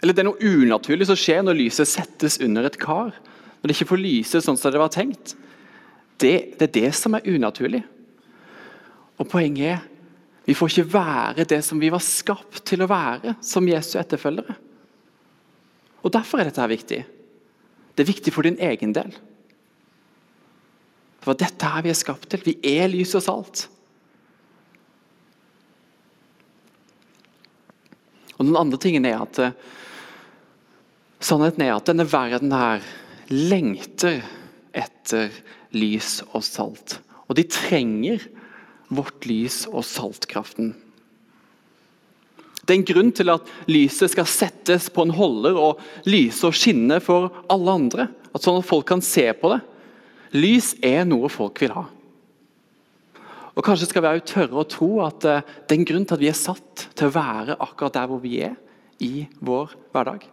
Eller 0.00 0.14
det 0.16 0.22
er 0.22 0.28
noe 0.30 0.40
unaturlig 0.40 1.08
som 1.10 1.18
skjer 1.20 1.44
når 1.44 1.58
lyset 1.58 1.90
settes 1.90 2.38
under 2.44 2.64
et 2.64 2.80
kar. 2.80 3.12
Når 3.60 3.68
det 3.68 3.76
ikke 3.76 3.90
får 3.92 4.00
lyse 4.00 4.40
sånn 4.44 4.56
som 4.56 4.72
det 4.72 4.80
var 4.80 4.92
tenkt. 4.94 5.34
Det, 6.18 6.56
det 6.58 6.70
er 6.70 6.74
det 6.78 6.92
som 6.96 7.14
er 7.18 7.28
unaturlig. 7.28 7.84
Og 9.18 9.28
Poenget 9.28 9.74
er 9.76 9.86
vi 10.48 10.54
får 10.56 10.70
ikke 10.72 10.92
være 10.94 11.44
det 11.44 11.58
som 11.60 11.76
vi 11.76 11.90
var 11.92 12.00
skapt 12.00 12.62
til 12.70 12.80
å 12.80 12.88
være 12.88 13.34
som 13.44 13.66
Jesu 13.68 13.98
etterfølgere. 14.00 14.54
Og 16.00 16.12
Derfor 16.14 16.40
er 16.40 16.48
dette 16.48 16.62
her 16.62 16.70
viktig. 16.72 17.00
Det 17.92 18.00
er 18.00 18.08
viktig 18.08 18.32
for 18.32 18.48
din 18.48 18.56
egen 18.56 18.94
del. 18.96 19.10
Det 21.18 21.28
var 21.28 21.36
dette 21.36 21.72
her 21.74 21.84
vi 21.84 21.92
er 21.92 21.98
skapt 22.00 22.30
til. 22.32 22.40
Vi 22.46 22.54
er 22.64 22.88
lys 22.88 23.12
og 23.18 23.26
salt. 23.26 23.66
Og 28.38 28.46
Den 28.46 28.56
andre 28.56 28.80
tingen 28.80 29.04
er 29.04 29.20
at 29.20 29.42
eh, 29.42 29.60
sannheten 31.20 31.66
er 31.66 31.74
at 31.74 31.90
denne 31.90 32.08
verden 32.08 32.56
her 32.56 32.88
lengter 33.28 34.22
etter 34.72 35.28
lys 35.76 36.22
og 36.30 36.40
salt. 36.46 37.02
Og 37.28 37.36
de 37.36 37.44
trenger 37.50 38.24
vårt 38.88 39.26
lys 39.28 39.64
og 39.70 39.84
saltkraften. 39.86 40.72
Det 42.68 42.74
er 42.74 42.80
en 42.82 42.88
grunn 42.88 43.10
til 43.16 43.32
at 43.32 43.48
lyset 43.70 44.12
skal 44.12 44.28
settes 44.28 44.90
på 44.92 45.06
en 45.06 45.14
holder 45.16 45.56
og 45.56 45.78
lyse 46.08 46.44
og 46.44 46.56
skinne 46.56 46.98
for 47.00 47.30
alle 47.48 47.76
andre. 47.80 48.08
At 48.36 48.44
sånn 48.44 48.58
at 48.60 48.68
folk 48.68 48.84
kan 48.90 49.00
se 49.04 49.24
på 49.32 49.54
det. 49.54 49.62
Lys 50.36 50.74
er 50.84 51.06
noe 51.08 51.30
folk 51.32 51.62
vil 51.62 51.72
ha. 51.72 51.86
Og 53.58 53.64
Kanskje 53.64 53.88
skal 53.88 54.04
vi 54.04 54.10
også 54.12 54.34
tørre 54.34 54.60
å 54.60 54.68
tro 54.70 54.88
at 55.02 55.24
eh, 55.26 55.46
det 55.64 55.74
er 55.74 55.80
en 55.80 55.88
grunn 55.88 56.04
til 56.06 56.18
at 56.18 56.22
vi 56.22 56.28
er 56.30 56.36
satt 56.38 56.84
til 56.94 57.08
å 57.08 57.14
være 57.16 57.56
akkurat 57.56 57.96
der 57.96 58.10
hvor 58.10 58.20
vi 58.22 58.36
er 58.46 58.54
i 59.02 59.24
vår 59.40 59.72
hverdag. 59.94 60.28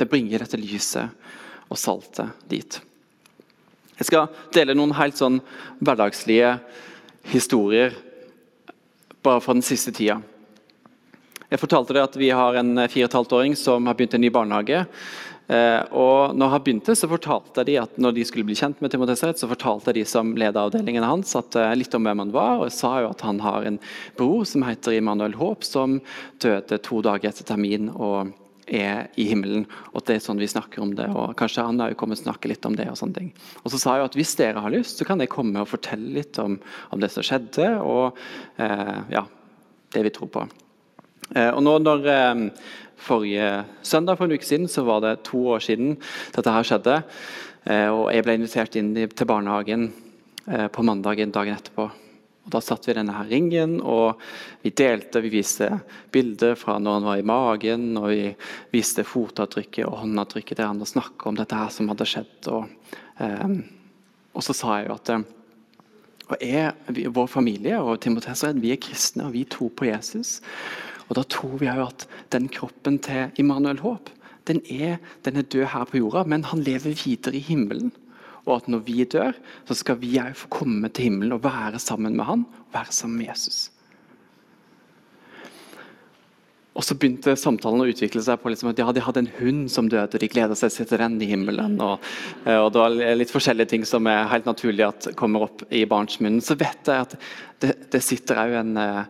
Det 0.00 0.08
bringer 0.10 0.42
dette 0.42 0.58
lyset 0.58 1.12
og 1.68 1.78
saltet 1.78 2.48
dit. 2.50 2.80
Jeg 4.00 4.08
skal 4.08 4.30
dele 4.54 4.76
noen 4.76 4.94
helt 4.96 5.18
sånn 5.18 5.40
hverdagslige 5.80 6.56
historier 7.32 7.94
bare 9.22 9.42
fra 9.42 9.54
den 9.54 9.64
siste 9.64 9.92
tida. 9.94 10.20
Jeg 11.52 11.60
fortalte 11.60 11.92
deg 11.92 12.06
at 12.06 12.16
Vi 12.16 12.30
har 12.32 12.56
en 12.56 12.88
fire 12.88 13.10
og 13.10 13.26
et 13.26 13.36
åring 13.36 13.54
som 13.58 13.86
har 13.86 13.94
begynt 13.98 14.16
en 14.16 14.24
ny 14.24 14.30
barnehage. 14.32 14.86
Eh, 15.52 15.82
og 15.92 16.36
når 16.38 16.52
han 16.54 16.62
begynte, 16.64 16.94
så 16.96 17.10
fortalte 17.10 17.64
de 17.68 17.76
at 17.80 17.98
når 18.00 18.14
de 18.16 18.24
skulle 18.24 18.46
bli 18.48 18.56
kjent 18.56 18.80
med 18.80 18.92
Timotheus 18.92 19.24
Rett, 19.26 19.40
så 19.40 19.50
fortalte 19.50 19.92
de 19.92 20.04
som 20.08 20.32
leder 20.38 20.62
avdelingen 20.62 21.04
hans 21.04 21.34
at, 21.36 21.56
eh, 21.58 21.74
litt 21.76 21.94
om 21.94 22.06
hvem 22.06 22.24
han 22.24 22.32
var. 22.32 22.62
og 22.62 22.72
sa 22.72 23.00
jo 23.02 23.10
at 23.10 23.20
han 23.20 23.40
har 23.40 23.66
en 23.68 23.78
bror 24.16 24.46
som 24.46 24.62
heter 24.62 24.96
Immanuel 24.96 25.34
Håp, 25.34 25.64
som 25.64 26.00
døde 26.38 26.78
to 26.80 27.02
dager 27.02 27.28
etter 27.28 27.44
termin. 27.44 27.90
og 27.90 28.32
er 28.72 29.08
i 29.20 29.28
himmelen. 29.28 29.66
og 29.92 30.02
at 30.02 30.08
det 30.08 30.16
er 30.16 30.24
sånn 30.24 30.40
vi 30.40 30.48
snakker 30.50 30.82
om 30.82 30.94
det, 30.96 31.08
og 31.12 31.36
Kanskje 31.36 31.66
han 31.66 31.80
har 31.80 31.94
kommet 31.94 32.18
og 32.20 32.24
snakke 32.24 32.48
litt 32.48 32.64
om 32.66 32.76
det. 32.76 32.88
Og 32.90 32.98
sånne 32.98 33.18
ting. 33.18 33.30
Og 33.62 33.72
så 33.72 33.78
sa 33.78 33.96
jeg 33.96 34.10
at 34.10 34.18
Hvis 34.18 34.34
dere 34.40 34.64
har 34.64 34.72
lyst, 34.72 34.98
så 34.98 35.04
kan 35.04 35.20
jeg 35.20 35.32
komme 35.32 35.60
og 35.60 35.70
fortelle 35.70 36.14
litt 36.18 36.38
om, 36.42 36.58
om 36.90 37.00
det 37.00 37.10
som 37.12 37.22
skjedde, 37.26 37.68
og 37.84 38.18
eh, 38.56 38.98
ja, 39.12 39.26
det 39.92 40.06
vi 40.08 40.14
tror 40.14 40.32
på. 40.32 40.46
Eh, 41.34 41.50
og 41.50 41.62
nå 41.62 41.78
når 41.82 42.08
eh, 42.08 42.48
Forrige 43.02 43.64
søndag 43.82 44.14
for 44.14 44.30
en 44.30 44.36
uke 44.36 44.46
siden 44.46 44.68
så 44.70 44.84
var 44.86 45.00
det 45.02 45.24
to 45.26 45.40
år 45.56 45.62
siden 45.64 45.96
dette 46.36 46.52
her 46.54 46.66
skjedde. 46.66 47.00
Eh, 47.66 47.88
og 47.90 48.12
Jeg 48.14 48.26
ble 48.26 48.36
invitert 48.38 48.78
inn 48.78 48.94
til 48.94 49.26
barnehagen 49.26 49.88
eh, 50.46 50.68
på 50.70 50.86
mandagen 50.86 51.34
dagen 51.34 51.58
etterpå. 51.58 51.90
Og 52.42 52.50
Da 52.50 52.60
satt 52.60 52.88
vi 52.88 52.92
i 52.94 52.96
denne 52.98 53.14
her 53.14 53.28
ringen 53.30 53.76
og 53.80 54.20
vi 54.64 54.72
delte. 54.74 55.22
Vi 55.22 55.30
viste 55.30 55.68
bilder 56.12 56.56
fra 56.58 56.78
når 56.82 56.98
han 56.98 57.06
var 57.06 57.20
i 57.20 57.26
magen, 57.26 57.84
og 58.00 58.08
vi 58.10 58.32
viste 58.74 59.04
fotavtrykket 59.06 59.86
og 59.86 60.00
håndavtrykket 60.02 60.58
til 60.58 60.66
han 60.66 60.82
og 60.82 60.90
snakka 60.90 61.30
om 61.30 61.38
dette 61.38 61.58
her 61.58 61.70
som 61.74 61.92
hadde 61.92 62.08
skjedd. 62.08 62.50
Og, 62.50 62.96
eh, 63.22 63.54
og 64.34 64.46
så 64.46 64.56
sa 64.56 64.80
jeg 64.80 64.90
jo 64.90 64.98
at 64.98 65.14
og 66.32 66.38
vi, 66.94 67.04
vår 67.12 67.26
familie 67.28 67.76
og 67.82 68.00
Timoteus 68.00 68.44
vi 68.56 68.72
er 68.72 68.80
kristne, 68.80 69.26
og 69.26 69.34
vi 69.34 69.44
tror 69.44 69.70
på 69.76 69.90
Jesus. 69.90 70.40
Og 71.08 71.16
Da 71.18 71.22
tror 71.28 71.58
vi 71.60 71.66
jo 71.66 71.86
at 71.86 72.06
den 72.30 72.48
kroppen 72.48 72.98
til 72.98 73.30
Immanuel 73.36 73.82
Håp 73.84 74.08
den 74.48 74.60
er, 74.70 74.96
den 75.24 75.36
er 75.36 75.42
død 75.42 75.68
her 75.70 75.84
på 75.84 76.00
jorda, 76.00 76.24
men 76.26 76.44
han 76.44 76.64
lever 76.66 76.96
videre 77.04 77.36
i 77.38 77.44
himmelen. 77.46 77.92
Og 78.46 78.56
at 78.56 78.70
når 78.70 78.82
vi 78.86 79.04
dør, 79.06 79.36
så 79.68 79.76
skal 79.78 80.00
vi 80.00 80.16
òg 80.22 80.34
få 80.38 80.50
komme 80.50 80.90
til 80.90 81.10
himmelen 81.10 81.36
og 81.36 81.44
være 81.44 81.78
sammen 81.82 82.16
med 82.18 82.26
han, 82.26 82.46
og 82.66 82.74
være 82.74 82.94
sammen 82.94 83.20
med 83.20 83.30
Jesus. 83.30 83.68
Og 86.72 86.84
Så 86.86 86.96
begynte 86.96 87.34
samtalen 87.36 87.84
å 87.84 87.88
utvikle 87.90 88.22
seg 88.24 88.38
på 88.40 88.48
liksom 88.48 88.70
at 88.70 88.78
ja, 88.80 88.88
de 88.96 89.02
hadde 89.04 89.22
en 89.26 89.32
hund 89.36 89.66
som 89.70 89.90
døde. 89.92 90.16
og 90.16 90.22
De 90.22 90.30
gleda 90.32 90.56
seg 90.56 90.72
til 90.72 91.02
den 91.02 91.18
i 91.20 91.28
himmelen. 91.28 91.76
Og, 91.84 92.00
eh, 92.46 92.56
og, 92.56 92.72
Det 92.72 92.80
var 92.80 93.16
litt 93.18 93.34
forskjellige 93.34 93.68
ting 93.74 93.84
som 93.84 94.08
er 94.08 94.30
helt 94.30 94.48
naturlig 94.48 94.86
at 94.86 95.10
kommer 95.16 95.44
opp 95.48 95.66
i 95.70 95.84
barns 95.84 96.18
munn. 96.20 96.40
Så 96.40 96.56
vet 96.56 96.88
jeg 96.88 97.06
at 97.06 97.16
det, 97.60 97.76
det 97.92 98.02
sitter 98.02 98.40
òg 98.40 98.56
en, 98.62 98.76
eh, 98.80 99.04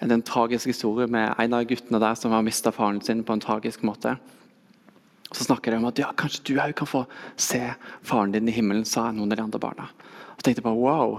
en, 0.00 0.14
en, 0.14 0.22
tragisk 0.22 0.70
historie 0.70 1.10
med 1.10 1.34
en 1.42 1.58
av 1.58 1.66
guttene 1.66 1.98
der 1.98 2.14
som 2.14 2.30
har 2.30 2.46
mista 2.46 2.70
faren 2.70 3.02
sin 3.02 3.24
på 3.24 3.34
en 3.34 3.42
tragisk 3.42 3.82
måte. 3.82 4.14
Så 5.32 5.44
snakker 5.44 5.72
de 5.72 5.80
om 5.80 5.88
at 5.90 5.98
ja, 6.00 6.08
kanskje 6.16 6.44
du 6.48 6.54
òg 6.60 6.72
kan 6.78 6.88
få 6.88 7.02
se 7.36 7.60
faren 8.06 8.32
din 8.32 8.48
i 8.48 8.54
himmelen, 8.54 8.86
sa 8.88 9.10
noen 9.12 9.32
av 9.32 9.36
de 9.36 9.44
andre 9.44 9.60
barna. 9.60 9.88
Og 10.36 10.44
tenkte 10.44 10.64
bare 10.64 10.80
wow. 10.80 11.18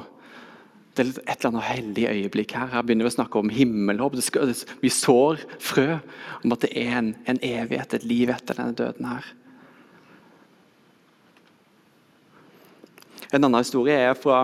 Det 0.98 1.06
er 1.06 1.12
et 1.22 1.36
eller 1.38 1.52
annet 1.52 1.68
heldig 1.68 2.08
øyeblikk 2.10 2.56
her. 2.58 2.72
Her 2.74 2.84
begynner 2.84 3.06
vi 3.06 3.12
å 3.14 3.18
snakke 3.20 3.40
om 3.40 3.52
himmelhåp. 3.54 4.18
Vi 4.82 4.92
sår 4.92 5.44
frø 5.62 6.00
om 6.42 6.56
at 6.56 6.66
det 6.66 6.72
er 6.74 6.98
en, 6.98 7.14
en 7.30 7.42
evighet, 7.46 7.94
et 7.94 8.08
liv 8.10 8.34
etter 8.34 8.58
denne 8.58 8.76
døden 8.76 9.12
her. 9.12 9.30
En 13.30 13.44
annen 13.44 13.62
historie 13.62 13.94
er 13.94 14.18
fra 14.18 14.42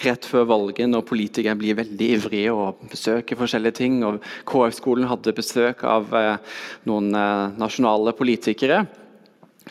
rett 0.00 0.24
før 0.24 0.46
valget, 0.48 0.88
når 0.88 1.04
politikere 1.04 1.56
blir 1.58 1.76
veldig 1.76 2.08
ivrige 2.16 2.54
og 2.54 2.80
besøker 2.90 3.38
forskjellige 3.38 3.76
ting. 3.76 4.00
og 4.04 4.22
KF-skolen 4.48 5.08
hadde 5.10 5.36
besøk 5.36 5.84
av 5.84 6.12
eh, 6.16 6.56
noen 6.88 7.12
eh, 7.14 7.52
nasjonale 7.60 8.14
politikere. 8.16 8.86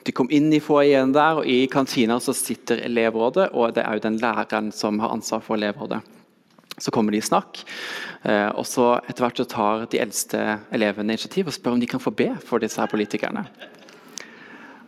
De 0.05 0.13
kom 0.15 0.29
inn 0.31 0.51
i 0.53 0.61
foajeen 0.63 1.13
der, 1.13 1.41
og 1.41 1.49
i 1.49 1.65
kantina 1.67 2.19
så 2.21 2.33
sitter 2.37 2.85
elevrådet, 2.85 3.49
og 3.53 3.75
det 3.75 3.83
er 3.83 3.97
jo 3.97 4.05
den 4.07 4.21
læreren 4.21 4.71
som 4.71 5.01
har 5.01 5.11
ansvar 5.11 5.43
for 5.45 5.57
elevrådet. 5.57 5.99
Så 6.81 6.93
kommer 6.93 7.13
de 7.13 7.19
i 7.19 7.25
snakk, 7.25 7.63
eh, 8.23 8.49
og 8.55 8.65
så 8.65 8.95
etter 9.01 9.25
hvert 9.25 9.41
så 9.41 9.49
tar 9.49 9.85
de 9.91 9.99
eldste 10.01 10.39
elevene 10.71 11.13
initiativ 11.13 11.49
og 11.49 11.57
spør 11.57 11.75
om 11.75 11.81
de 11.81 11.89
kan 11.89 12.01
få 12.01 12.13
be 12.15 12.31
for 12.45 12.61
disse 12.61 12.79
her 12.81 12.89
politikerne. 12.89 13.45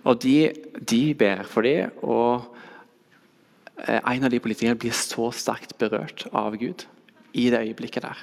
Og 0.03 0.19
de, 0.23 0.51
de 0.79 1.03
ber 1.15 1.45
for 1.47 1.65
dem, 1.65 1.91
og 2.03 2.52
en 3.83 4.23
av 4.23 4.31
de 4.31 4.39
politikerne 4.39 4.79
blir 4.79 4.95
så 4.95 5.27
sterkt 5.35 5.75
berørt 5.81 6.25
av 6.31 6.55
Gud 6.59 6.85
i 7.33 7.49
det 7.51 7.59
øyeblikket 7.65 8.05
der. 8.05 8.21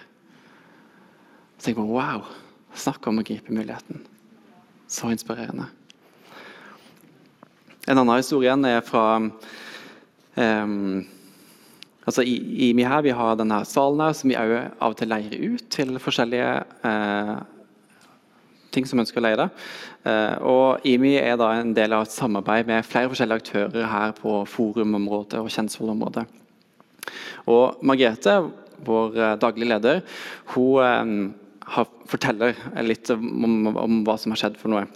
Så 1.59 1.68
tenker 1.68 1.85
jeg 1.85 1.92
wow, 1.92 2.25
snakk 2.73 3.07
om 3.11 3.20
å 3.20 3.27
gripe 3.27 3.53
muligheten. 3.53 4.01
Så 4.90 5.11
inspirerende. 5.12 5.68
En 7.90 7.99
annen 7.99 8.20
historie 8.20 8.55
er 8.70 8.81
fra 8.87 9.05
um, 9.20 11.01
altså 12.07 12.25
i, 12.25 12.37
i 12.68 12.73
Vi 12.73 13.12
har 13.12 13.37
denne 13.38 13.62
salen 13.68 14.01
her, 14.05 14.16
som 14.16 14.31
vi 14.31 14.38
også 14.38 14.61
av 14.81 14.94
og 14.94 14.99
til 14.99 15.12
leier 15.12 15.55
ut 15.55 15.66
til 15.73 16.01
forskjellige 16.01 16.53
uh, 16.87 17.40
ting 18.74 18.87
som 18.88 19.00
ønsker 19.02 19.20
å 19.20 19.24
leie 19.24 19.38
det. 19.38 19.48
Eh, 20.09 20.37
og 20.46 20.87
IMI 20.87 21.16
er 21.20 21.37
da 21.40 21.50
en 21.56 21.74
del 21.76 21.94
av 21.96 22.06
et 22.06 22.14
samarbeid 22.14 22.68
med 22.70 22.87
flere 22.87 23.11
forskjellige 23.12 23.42
aktører 23.42 23.90
her 23.90 24.14
på 24.16 24.40
forumområdet 24.50 25.40
og 25.42 25.50
Kjensvoll-området. 25.52 26.26
Og 27.50 27.83
Margrethe, 27.87 28.37
vår 28.87 29.12
daglig 29.14 29.40
daglige 29.42 29.70
leder, 29.74 30.02
hun 30.54 31.35
eh, 31.74 31.92
forteller 32.11 32.56
litt 32.87 33.12
om, 33.14 33.70
om, 33.74 34.00
hva 34.06 34.16
som 34.18 34.35
har 34.35 34.42
skjedd 34.44 34.59
for 34.61 34.72
noe. 34.72 34.88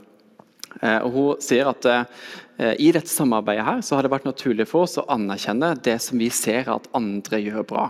Og 0.74 1.12
Hun 1.14 1.42
sier 1.44 1.68
at 1.70 1.86
i 2.82 2.88
dette 2.90 3.06
samarbeidet 3.06 3.62
her 3.62 3.82
så 3.86 3.94
har 3.94 4.02
det 4.02 4.10
vært 4.10 4.26
naturlig 4.26 4.66
for 4.66 4.88
oss 4.88 4.96
å 4.98 5.04
anerkjenne 5.14 5.68
det 5.86 5.94
som 6.02 6.18
vi 6.18 6.26
ser 6.34 6.66
at 6.72 6.88
andre 6.98 7.38
gjør 7.38 7.68
bra. 7.70 7.84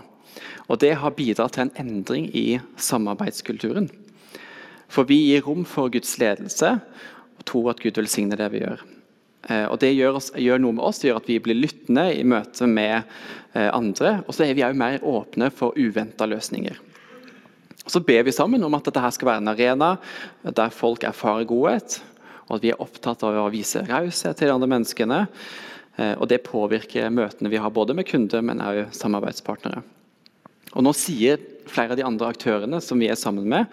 Og 0.69 0.77
Det 0.79 0.93
har 1.01 1.17
bidratt 1.17 1.57
til 1.57 1.65
en 1.65 1.73
endring 1.81 2.29
i 2.29 2.59
samarbeidskulturen. 2.77 3.89
For 4.91 5.07
vi 5.09 5.19
gir 5.29 5.45
rom 5.45 5.65
for 5.67 5.91
Guds 5.93 6.17
ledelse 6.21 6.75
og 7.35 7.47
tror 7.47 7.73
at 7.73 7.81
Gud 7.83 7.97
velsigner 7.99 8.39
det 8.39 8.51
vi 8.53 8.63
gjør. 8.63 8.83
Eh, 9.49 9.65
og 9.69 9.79
Det 9.79 9.93
gjør, 9.93 10.17
oss, 10.19 10.31
gjør, 10.33 10.61
noe 10.61 10.75
med 10.77 10.85
oss, 10.85 11.01
det 11.01 11.11
gjør 11.11 11.21
at 11.21 11.29
vi 11.29 11.39
blir 11.43 11.59
lyttende 11.59 12.07
i 12.15 12.23
møte 12.25 12.67
med 12.69 13.03
eh, 13.53 13.69
andre. 13.69 14.19
Og 14.25 14.33
så 14.33 14.47
er 14.47 14.57
vi 14.57 14.65
òg 14.65 14.77
mer 14.77 15.03
åpne 15.05 15.51
for 15.53 15.77
uventa 15.77 16.27
løsninger. 16.29 16.81
Og 17.85 17.93
Så 17.93 18.01
ber 18.01 18.25
vi 18.25 18.33
sammen 18.33 18.63
om 18.65 18.73
at 18.73 18.87
dette 18.89 19.13
skal 19.13 19.29
være 19.29 19.43
en 19.43 19.53
arena 19.53 19.95
der 20.41 20.73
folk 20.73 21.05
erfarer 21.05 21.45
godhet, 21.45 21.99
og 22.47 22.57
at 22.57 22.65
vi 22.65 22.73
er 22.73 22.81
opptatt 22.81 23.23
av 23.25 23.37
å 23.41 23.51
vise 23.53 23.83
raushet 23.85 24.37
til 24.37 24.49
de 24.49 24.55
andre 24.55 24.69
menneskene. 24.69 25.25
Eh, 25.97 26.15
og 26.17 26.27
Det 26.29 26.45
påvirker 26.45 27.13
møtene 27.13 27.51
vi 27.53 27.61
har 27.61 27.73
både 27.73 27.93
med 27.93 28.09
kunder, 28.09 28.41
men 28.41 28.63
også 28.63 29.05
samarbeidspartnere. 29.05 29.83
Og 30.73 30.83
Nå 30.83 30.91
sier 30.97 31.37
flere 31.69 31.95
av 31.95 31.99
de 31.99 32.05
andre 32.07 32.29
aktørene 32.33 32.81
som 32.83 33.01
vi 33.01 33.09
er 33.11 33.19
sammen 33.19 33.47
med, 33.51 33.69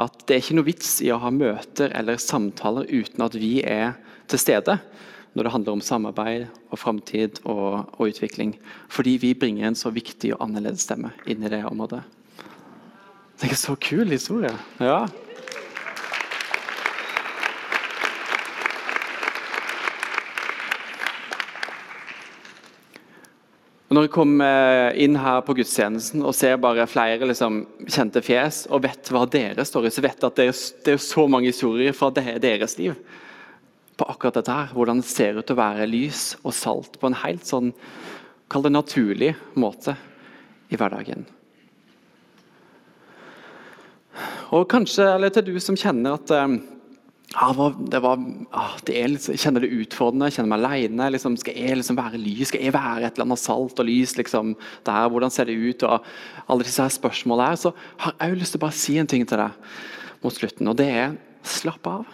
at 0.00 0.24
det 0.26 0.36
er 0.36 0.42
ikke 0.42 0.58
noe 0.58 0.68
vits 0.68 0.96
i 1.04 1.10
å 1.14 1.20
ha 1.22 1.32
møter 1.34 1.92
eller 1.96 2.20
samtaler 2.22 2.88
uten 2.90 3.24
at 3.24 3.36
vi 3.38 3.58
er 3.66 3.94
til 4.30 4.40
stede 4.40 4.78
når 5.34 5.46
det 5.46 5.52
handler 5.54 5.74
om 5.74 5.82
samarbeid 5.82 6.44
og 6.70 6.78
framtid 6.78 7.40
og, 7.42 7.90
og, 7.96 8.04
utvikling. 8.06 8.54
Fordi 8.92 9.16
vi 9.22 9.32
bringer 9.34 9.66
en 9.66 9.78
så 9.78 9.90
viktig 9.94 10.30
og 10.36 10.44
annerledes 10.46 10.86
stemme 10.86 11.10
inn 11.26 11.42
i 11.42 11.50
det 11.50 11.64
området. 11.66 12.04
Det 13.34 13.48
er 13.48 13.56
en 13.56 13.64
så 13.64 13.74
kul 13.82 14.14
historie. 14.14 14.52
Ja. 14.78 15.08
Når 23.94 24.06
jeg 24.06 24.14
kommer 24.14 24.96
inn 24.98 25.16
her 25.20 25.42
på 25.46 25.54
gudstjenesten 25.58 26.24
og 26.26 26.34
ser 26.34 26.56
bare 26.62 26.86
flere 26.90 27.28
liksom, 27.28 27.60
kjente 27.86 28.22
fjes, 28.24 28.64
og 28.72 28.82
vet 28.86 29.10
hva 29.12 29.22
dere 29.30 29.66
står 29.66 29.86
i, 29.86 29.92
så 29.94 30.02
vet 30.04 30.18
jeg 30.18 30.32
at 30.32 30.40
det 30.40 30.48
er, 30.50 30.62
det 30.86 30.96
er 30.96 31.04
så 31.04 31.26
mange 31.30 31.52
historier 31.52 31.94
fra 31.96 32.10
deres 32.14 32.78
liv 32.80 32.96
på 33.94 34.08
akkurat 34.10 34.40
dette 34.40 34.56
her. 34.56 34.72
Hvordan 34.74 35.02
det 35.02 35.10
ser 35.10 35.38
ut 35.38 35.52
å 35.54 35.58
være 35.58 35.86
lys 35.90 36.24
og 36.42 36.56
salt 36.56 36.98
på 36.98 37.10
en 37.10 37.22
helt 37.24 37.46
sånn 37.48 37.72
Kall 38.52 38.60
det 38.66 38.74
naturlig 38.74 39.30
måte 39.58 39.94
i 40.68 40.76
hverdagen. 40.76 41.22
Og 44.54 44.66
kanskje, 44.70 45.06
eller 45.08 45.32
til 45.32 45.48
du 45.48 45.54
som 45.64 45.78
kjenner 45.80 46.18
at 46.18 46.30
ja, 46.30 46.44
det 47.34 47.98
var, 47.98 48.20
ah, 48.54 48.76
det 48.86 48.94
er 48.94 49.08
jeg 49.10 49.40
kjenner 49.42 49.64
det 49.64 49.72
utfordrende, 49.74 50.28
jeg 50.30 50.36
kjenner 50.36 50.52
meg 50.52 50.60
alene. 50.62 51.08
Liksom, 51.10 51.34
skal 51.40 51.56
jeg 51.58 51.78
liksom 51.80 51.96
være 51.98 52.20
lys? 52.22 52.48
Skal 52.52 52.62
jeg 52.62 52.74
være 52.74 53.08
et 53.08 53.16
eller 53.16 53.26
annet 53.26 53.42
salt 53.42 53.80
og 53.82 53.88
lys 53.88 54.14
liksom, 54.20 54.52
der? 54.86 55.08
Hvordan 55.10 55.34
ser 55.34 55.48
det 55.50 55.56
ut? 55.58 55.82
Og 55.82 56.06
alle 56.46 56.66
disse 56.66 56.82
her 56.82 56.94
spørsmålene 56.94 57.48
her, 57.50 57.56
Så 57.56 57.72
har 57.98 58.14
jeg 58.20 58.38
lyst 58.38 58.54
til 58.54 58.62
å 58.62 58.66
bare 58.66 58.78
si 58.78 58.98
en 58.98 59.10
ting 59.10 59.26
til 59.26 59.42
deg 59.42 59.50
mot 60.22 60.32
slutten, 60.34 60.68
og 60.70 60.76
det 60.78 60.86
er 60.88 61.16
slapp 61.42 61.86
av. 61.90 62.04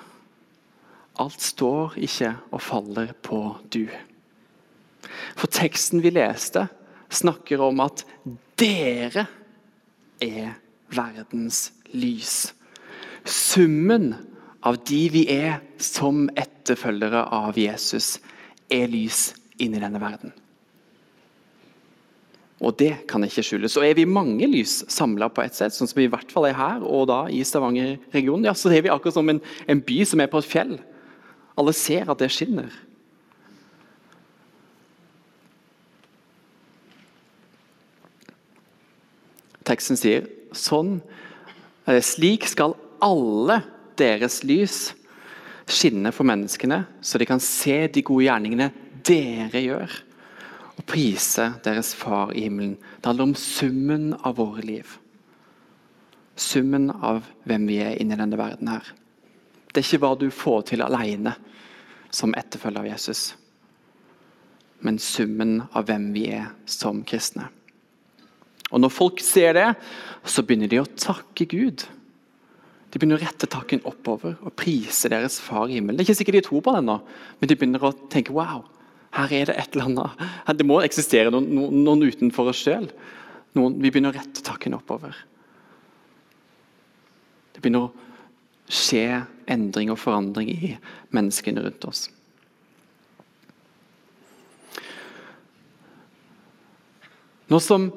Alt 1.21 1.45
står 1.45 1.99
ikke 2.01 2.33
og 2.51 2.63
faller 2.65 3.13
på 3.21 3.43
du. 3.69 3.85
For 5.37 5.53
teksten 5.53 6.01
vi 6.01 6.15
leste, 6.17 6.65
snakker 7.11 7.61
om 7.61 7.85
at 7.85 8.07
dere 8.57 9.27
er 10.23 10.57
verdens 10.89 11.73
lys. 11.93 12.55
Summen 13.29 14.15
av 14.67 14.77
de 14.85 15.01
vi 15.13 15.25
er 15.33 15.61
som 15.81 16.29
etterfølgere 16.39 17.25
av 17.33 17.59
Jesus, 17.59 18.19
er 18.71 18.91
lys 18.91 19.31
inni 19.61 19.81
denne 19.81 20.01
verden. 20.03 20.35
Og 22.61 22.77
det 22.77 22.93
kan 23.09 23.25
ikke 23.25 23.43
skjules. 23.45 23.73
Og 23.81 23.87
er 23.87 23.97
vi 23.97 24.05
mange 24.05 24.45
lys 24.51 24.83
samla 24.93 25.31
på 25.33 25.41
et 25.43 25.57
sted, 25.57 25.73
sånn 25.73 25.89
som 25.89 25.97
vi 25.97 26.05
i 26.05 26.13
hvert 26.13 26.29
fall 26.33 26.51
er 26.51 26.59
her 26.59 26.85
og 26.85 27.07
da 27.09 27.23
i 27.33 27.41
Stavanger-regionen, 27.47 28.45
ja, 28.51 28.53
så 28.53 28.69
er 28.69 28.85
vi 28.85 28.93
akkurat 28.93 29.17
som 29.17 29.33
en, 29.33 29.41
en 29.65 29.81
by 29.81 30.03
som 30.05 30.21
er 30.21 30.29
på 30.29 30.43
et 30.43 30.51
fjell. 30.51 30.77
Alle 31.57 31.73
ser 31.77 32.13
at 32.13 32.21
det 32.21 32.29
skinner. 32.35 32.69
Teksten 39.65 39.97
sier 39.97 40.29
sånn, 40.57 40.99
slik 42.05 42.45
skal 42.51 42.77
alle 43.01 43.63
deres 44.01 44.41
lys 44.47 44.91
skinne 45.71 46.13
for 46.15 46.27
menneskene, 46.29 46.85
så 47.01 47.19
de 47.19 47.29
kan 47.29 47.43
se 47.43 47.85
de 47.93 48.03
gode 48.07 48.27
gjerningene 48.27 48.71
dere 49.07 49.63
gjør, 49.63 49.99
og 50.77 50.87
prise 50.89 51.51
deres 51.65 51.93
Far 51.97 52.33
i 52.35 52.47
himmelen. 52.47 52.77
Det 52.99 53.11
handler 53.11 53.31
om 53.31 53.37
summen 53.39 54.15
av 54.17 54.39
våre 54.41 54.65
liv. 54.65 54.97
Summen 56.41 56.89
av 56.91 57.27
hvem 57.49 57.69
vi 57.69 57.79
er 57.85 57.99
inni 58.01 58.17
denne 58.17 58.39
verden 58.41 58.71
her. 58.73 58.87
Det 59.71 59.83
er 59.83 59.87
ikke 59.87 60.03
hva 60.03 60.15
du 60.19 60.31
får 60.35 60.71
til 60.73 60.83
alene 60.83 61.37
som 62.11 62.35
etterfølger 62.35 62.83
av 62.83 62.91
Jesus, 62.91 63.23
men 64.83 64.99
summen 64.99 65.61
av 65.77 65.87
hvem 65.87 66.09
vi 66.17 66.27
er 66.35 66.49
som 66.67 67.05
kristne. 67.07 67.47
Og 68.71 68.81
Når 68.81 68.93
folk 68.95 69.21
ser 69.23 69.55
det, 69.55 69.69
så 70.25 70.43
begynner 70.47 70.71
de 70.71 70.81
å 70.81 70.91
takke 70.97 71.47
Gud 71.51 71.85
de 72.91 72.99
begynner 72.99 73.21
å 73.21 73.23
rette 73.23 73.47
takken 73.51 73.83
oppover 73.87 74.35
og 74.43 74.55
prise 74.59 75.11
deres 75.13 75.39
far 75.43 75.71
i 75.71 75.79
himmelen. 75.79 75.99
Det 75.99 76.05
er 76.05 76.11
ikke 76.11 76.21
sikkert 76.21 76.41
de 76.41 76.47
tror 76.49 76.65
på 76.67 76.75
det 76.75 76.83
ennå, 76.83 76.99
men 77.39 77.51
de 77.51 77.57
begynner 77.59 77.87
å 77.87 77.93
tenke 78.11 78.35
wow, 78.35 78.65
her 79.15 79.35
er 79.35 79.51
det 79.51 79.57
et 79.59 79.75
eller 79.77 79.91
annet. 79.91 80.29
Det 80.59 80.67
må 80.67 80.81
eksistere 80.83 81.31
noen, 81.31 81.49
noen 81.85 82.07
utenfor 82.07 82.51
oss 82.51 82.63
sjøl. 82.65 82.89
Vi 83.55 83.91
begynner 83.91 84.11
å 84.11 84.19
rette 84.19 84.43
takken 84.47 84.75
oppover. 84.75 85.15
Det 87.55 87.63
begynner 87.63 87.89
å 87.89 88.71
skje 88.71 89.23
endring 89.51 89.91
og 89.91 89.99
forandring 89.99 90.51
i 90.51 90.75
menneskene 91.15 91.63
rundt 91.65 91.87
oss. 91.91 92.07
Nå 97.51 97.59
som 97.59 97.89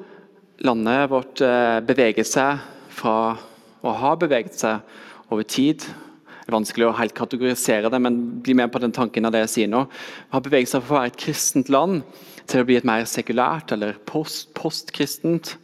landet 0.66 1.10
vårt 1.12 1.42
eh, 1.46 1.78
beveger 1.86 2.26
seg 2.26 2.62
fra 2.90 3.36
og 3.84 4.00
har 4.00 4.18
beveget 4.20 4.56
seg 4.56 5.32
over 5.32 5.44
tid. 5.46 5.84
Det 5.84 6.50
er 6.50 6.56
vanskelig 6.58 6.88
å 6.88 6.96
helt 6.98 7.16
kategorisere 7.16 7.88
det, 7.92 8.00
men 8.04 8.20
bli 8.44 8.56
med 8.56 8.72
på 8.72 8.80
den 8.82 8.92
tanken 8.92 9.24
av 9.24 9.32
det 9.32 9.44
jeg 9.44 9.52
sier 9.54 9.70
nå. 9.72 9.84
Har 10.32 10.44
beveget 10.44 10.72
seg 10.72 10.84
fra 10.84 10.96
å 10.96 11.00
være 11.02 11.12
et 11.12 11.20
kristent 11.20 11.70
land 11.72 12.02
til 12.50 12.60
å 12.60 12.68
bli 12.68 12.76
et 12.76 12.88
mer 12.88 13.06
sekulært 13.08 13.72
eller 13.72 13.96
post, 14.08 14.50
postkristent 14.56 15.54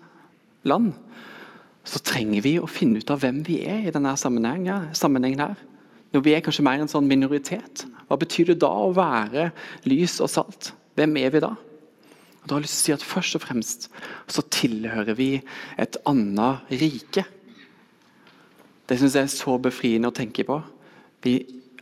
land. 0.69 0.95
Så 1.85 2.01
trenger 2.05 2.45
vi 2.45 2.55
å 2.61 2.69
finne 2.69 3.01
ut 3.01 3.13
av 3.13 3.21
hvem 3.25 3.43
vi 3.45 3.61
er 3.69 3.89
i 3.89 3.93
denne 3.93 4.13
sammenhengen, 4.21 4.91
sammenhengen 4.97 5.45
her. 5.45 5.59
Når 6.15 6.25
vi 6.27 6.35
er 6.35 6.45
kanskje 6.45 6.65
mer 6.67 6.81
en 6.83 6.91
sånn 6.91 7.09
minoritet. 7.09 7.85
Hva 8.09 8.19
betyr 8.19 8.51
det 8.51 8.63
da 8.65 8.71
å 8.73 8.95
være 8.97 9.51
lys 9.89 10.19
og 10.25 10.33
salt? 10.33 10.73
Hvem 10.99 11.17
er 11.21 11.35
vi 11.35 11.43
da? 11.45 11.53
Og 12.41 12.49
da 12.49 12.57
har 12.57 12.63
jeg 12.63 12.67
lyst 12.67 12.81
til 12.81 12.81
å 12.81 12.87
si 12.89 12.97
at 12.97 13.07
Først 13.07 13.37
og 13.37 13.45
fremst 13.45 13.87
så 14.33 14.45
tilhører 14.49 15.17
vi 15.19 15.31
et 15.81 16.01
annet 16.09 16.73
rike. 16.81 17.27
Det 18.90 18.98
syns 18.98 19.14
jeg 19.14 19.29
er 19.29 19.31
så 19.31 19.55
befriende 19.62 20.11
å 20.11 20.14
tenke 20.14 20.42
på. 20.42 20.57
Vi, 21.22 21.37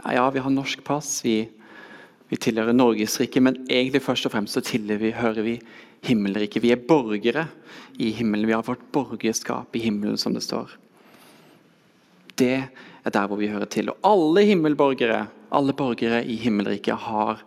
ja, 0.05 0.27
vi 0.29 0.43
har 0.45 0.53
norsk 0.53 0.83
pass, 0.85 1.23
vi, 1.25 1.39
vi 2.29 2.37
tilhører 2.37 2.77
Norgesriket, 2.77 3.41
men 3.41 3.63
egentlig 3.65 4.03
først 4.05 4.29
og 4.29 4.35
fremst 4.35 4.59
så 4.59 4.65
tilhører 4.67 5.41
vi 5.47 5.55
himmelriket. 6.05 6.61
Vi 6.61 6.75
er 6.75 6.85
borgere 6.85 7.47
i 7.97 8.11
himmelen. 8.13 8.45
Vi 8.51 8.53
har 8.53 8.67
vårt 8.67 8.85
borgerskap 8.93 9.73
i 9.73 9.87
himmelen, 9.87 10.21
som 10.21 10.37
det 10.37 10.45
står. 10.45 10.77
Det 12.39 12.55
er 12.61 13.15
der 13.15 13.27
hvor 13.27 13.41
vi 13.41 13.49
hører 13.51 13.73
til. 13.73 13.89
Og 13.89 14.05
alle 14.07 14.45
himmelborgere, 14.51 15.25
alle 15.49 15.73
borgere 15.73 16.21
i 16.29 16.37
himmelriket 16.39 17.09
har, 17.09 17.41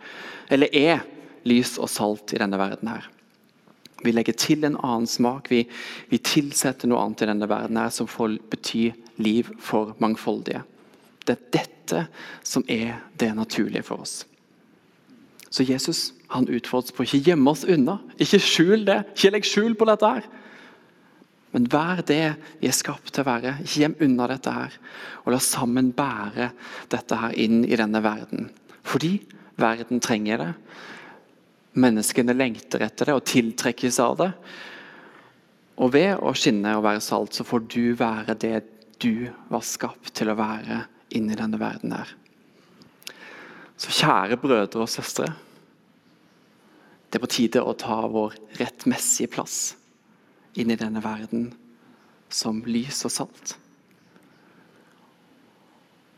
eller 0.50 0.74
er, 0.74 1.06
lys 1.46 1.78
og 1.82 1.90
salt 1.90 2.34
i 2.34 2.42
denne 2.42 2.58
verden 2.58 2.90
her. 2.92 3.08
Vi 4.02 4.14
legger 4.14 4.36
til 4.38 4.66
en 4.66 4.80
annen 4.82 5.08
smak. 5.10 5.52
Vi, 5.52 5.64
vi 6.10 6.20
tilsetter 6.26 6.90
noe 6.90 7.04
annet 7.04 7.24
i 7.24 7.30
denne 7.30 7.50
verden 7.50 7.80
her 7.80 7.94
som 7.94 8.10
får 8.10 8.40
bety 8.52 8.90
liv 9.22 9.50
for 9.62 9.96
mangfoldige. 10.02 10.64
Det 11.26 11.38
er 11.38 11.48
dette 11.54 12.04
som 12.44 12.66
er 12.72 12.98
det 13.22 13.32
naturlige 13.38 13.86
for 13.86 14.04
oss. 14.06 14.22
Så 15.52 15.66
Jesus 15.68 16.14
han 16.32 16.48
utfordres 16.48 16.96
på 16.96 17.04
å 17.04 17.08
ikke 17.08 17.32
gjemme 17.32 17.52
oss 17.52 17.66
unna. 17.68 17.98
Ikke 18.22 18.40
skjul 18.40 18.86
det. 18.88 19.02
Ikke 19.14 19.34
legg 19.36 19.48
skjul 19.48 19.76
på 19.76 19.88
dette. 19.90 20.08
her. 20.08 20.30
Men 21.52 21.68
vær 21.68 22.00
det 22.08 22.36
vi 22.62 22.70
er 22.70 22.76
skapt 22.76 23.12
til 23.12 23.26
å 23.26 23.28
være. 23.28 23.58
Ikke 23.60 23.84
gjem 23.84 23.98
unna 24.08 24.30
dette 24.32 24.54
her. 24.56 24.78
Og 25.26 25.36
la 25.36 25.42
sammen 25.44 25.92
bære 25.96 26.52
dette 26.94 27.20
her 27.20 27.36
inn 27.36 27.66
i 27.68 27.76
denne 27.76 28.00
verden. 28.04 28.48
Fordi 28.88 29.18
verden 29.60 30.00
trenger 30.04 30.46
det. 30.46 30.52
Menneskene 31.74 32.36
lengter 32.36 32.84
etter 32.84 33.08
det 33.08 33.16
og 33.16 33.26
tiltrekkes 33.30 34.00
av 34.04 34.18
det. 34.20 34.32
Og 35.82 35.94
ved 35.94 36.20
å 36.20 36.34
skinne 36.36 36.74
og 36.78 36.84
være 36.86 37.04
salt, 37.04 37.36
så 37.36 37.46
får 37.48 37.64
du 37.72 37.94
være 37.98 38.36
det 38.40 38.58
du 39.02 39.30
var 39.50 39.64
skapt 39.66 40.12
til 40.18 40.30
å 40.30 40.38
være 40.38 40.84
inni 41.18 41.38
denne 41.38 41.60
verden 41.62 41.96
her. 41.96 42.12
Så 43.82 43.94
kjære 43.96 44.38
brødre 44.42 44.84
og 44.84 44.92
søstre. 44.92 45.32
Det 47.10 47.18
er 47.18 47.24
på 47.24 47.32
tide 47.34 47.64
å 47.64 47.74
ta 47.76 48.04
vår 48.08 48.36
rettmessige 48.60 49.32
plass 49.34 49.74
inn 50.60 50.72
i 50.72 50.80
denne 50.80 51.02
verden 51.04 51.50
som 52.32 52.62
lys 52.68 53.02
og 53.08 53.16
salt. 53.16 53.56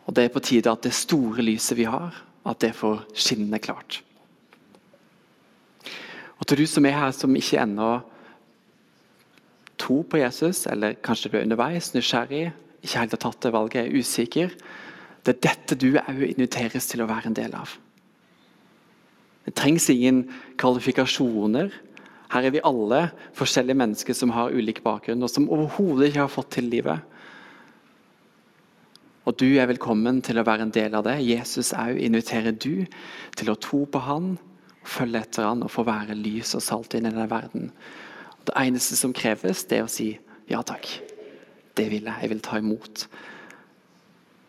Og 0.04 0.14
Det 0.14 0.26
er 0.26 0.34
på 0.34 0.44
tide 0.44 0.72
at 0.72 0.84
det 0.84 0.94
store 0.94 1.46
lyset 1.46 1.78
vi 1.80 1.88
har, 1.88 2.12
at 2.44 2.60
det 2.60 2.74
får 2.76 3.06
skinne 3.16 3.58
klart. 3.64 4.02
Og 6.44 6.48
til 6.52 6.60
du 6.60 6.68
som 6.68 6.84
er 6.84 6.98
her 6.98 7.14
som 7.16 7.36
ikke 7.40 7.62
ennå 7.62 8.02
tror 9.80 10.02
på 10.12 10.20
Jesus, 10.20 10.66
eller 10.68 10.98
kanskje 11.00 11.32
du 11.32 11.38
er 11.38 11.46
underveis, 11.46 11.94
nysgjerrig, 11.96 12.50
ikke 12.84 13.00
helt 13.00 13.16
har 13.16 13.22
tatt 13.24 13.46
det 13.46 13.54
valget, 13.56 13.86
er 13.86 13.96
usikker. 13.96 14.52
Det 15.24 15.38
er 15.38 15.40
dette 15.48 15.78
du 15.80 15.94
òg 16.02 16.20
inviteres 16.28 16.90
til 16.92 17.00
å 17.00 17.08
være 17.08 17.32
en 17.32 17.40
del 17.40 17.56
av. 17.56 17.78
Det 19.48 19.56
trengs 19.56 19.88
ingen 19.92 20.26
kvalifikasjoner 20.60 21.72
Her 22.34 22.48
er 22.48 22.54
vi 22.56 22.62
alle 22.66 23.00
forskjellige 23.38 23.78
mennesker 23.78 24.16
som 24.18 24.32
har 24.34 24.52
ulik 24.52 24.80
bakgrunn, 24.84 25.22
og 25.22 25.30
som 25.30 25.46
overhodet 25.48 26.10
ikke 26.10 26.24
har 26.26 26.32
fått 26.34 26.56
til 26.56 26.66
livet. 26.66 27.04
Og 29.30 29.38
du 29.38 29.46
er 29.54 29.70
velkommen 29.70 30.18
til 30.26 30.42
å 30.42 30.48
være 30.48 30.66
en 30.66 30.74
del 30.74 30.98
av 30.98 31.06
det. 31.06 31.20
Jesus 31.24 31.70
òg 31.78 32.02
inviterer 32.02 32.52
du 32.58 32.88
til 33.38 33.54
å 33.54 33.56
tro 33.56 33.84
på 33.86 34.02
han, 34.02 34.34
følge 34.84 35.22
etter 35.24 35.48
han 35.48 35.64
og 35.66 35.72
få 35.72 35.86
være 35.88 36.18
lys 36.18 36.54
og 36.58 36.64
salt 36.64 36.96
inn 36.98 37.08
i 37.08 37.12
denne 37.12 37.30
verden. 37.32 37.72
Det 38.44 38.56
eneste 38.60 38.98
som 39.00 39.16
kreves, 39.16 39.64
det 39.70 39.80
er 39.80 39.88
å 39.88 39.92
si 39.92 40.12
ja 40.52 40.60
takk. 40.66 40.90
Det 41.74 41.88
vil 41.90 42.10
jeg. 42.10 42.20
Jeg 42.22 42.32
vil 42.34 42.44
ta 42.44 42.60
imot 42.60 43.06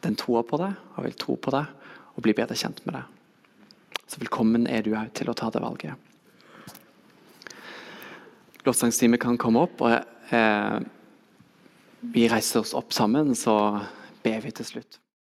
den 0.05 0.16
troa 0.20 0.42
på 0.44 0.59
deg, 0.61 0.75
og 0.97 1.07
vil 1.07 1.18
tro 1.18 1.37
på 1.40 1.53
deg 1.55 1.92
og 2.14 2.25
bli 2.27 2.35
bedre 2.37 2.57
kjent 2.59 2.83
med 2.87 2.99
deg. 2.99 3.07
Så 4.11 4.20
velkommen 4.20 4.66
er 4.70 4.85
du 4.85 4.92
òg 4.94 5.14
til 5.16 5.31
å 5.31 5.37
ta 5.38 5.49
det 5.55 5.62
valget. 5.64 5.94
Lovsangsteamet 8.64 9.20
kan 9.20 9.38
komme 9.40 9.64
opp, 9.64 9.81
og 9.85 10.35
eh, 10.35 10.77
vi 12.14 12.29
reiser 12.33 12.62
oss 12.62 12.75
opp 12.77 12.92
sammen, 12.97 13.35
så 13.37 13.57
ber 14.25 14.44
vi 14.44 14.53
til 14.57 14.68
slutt. 14.68 15.04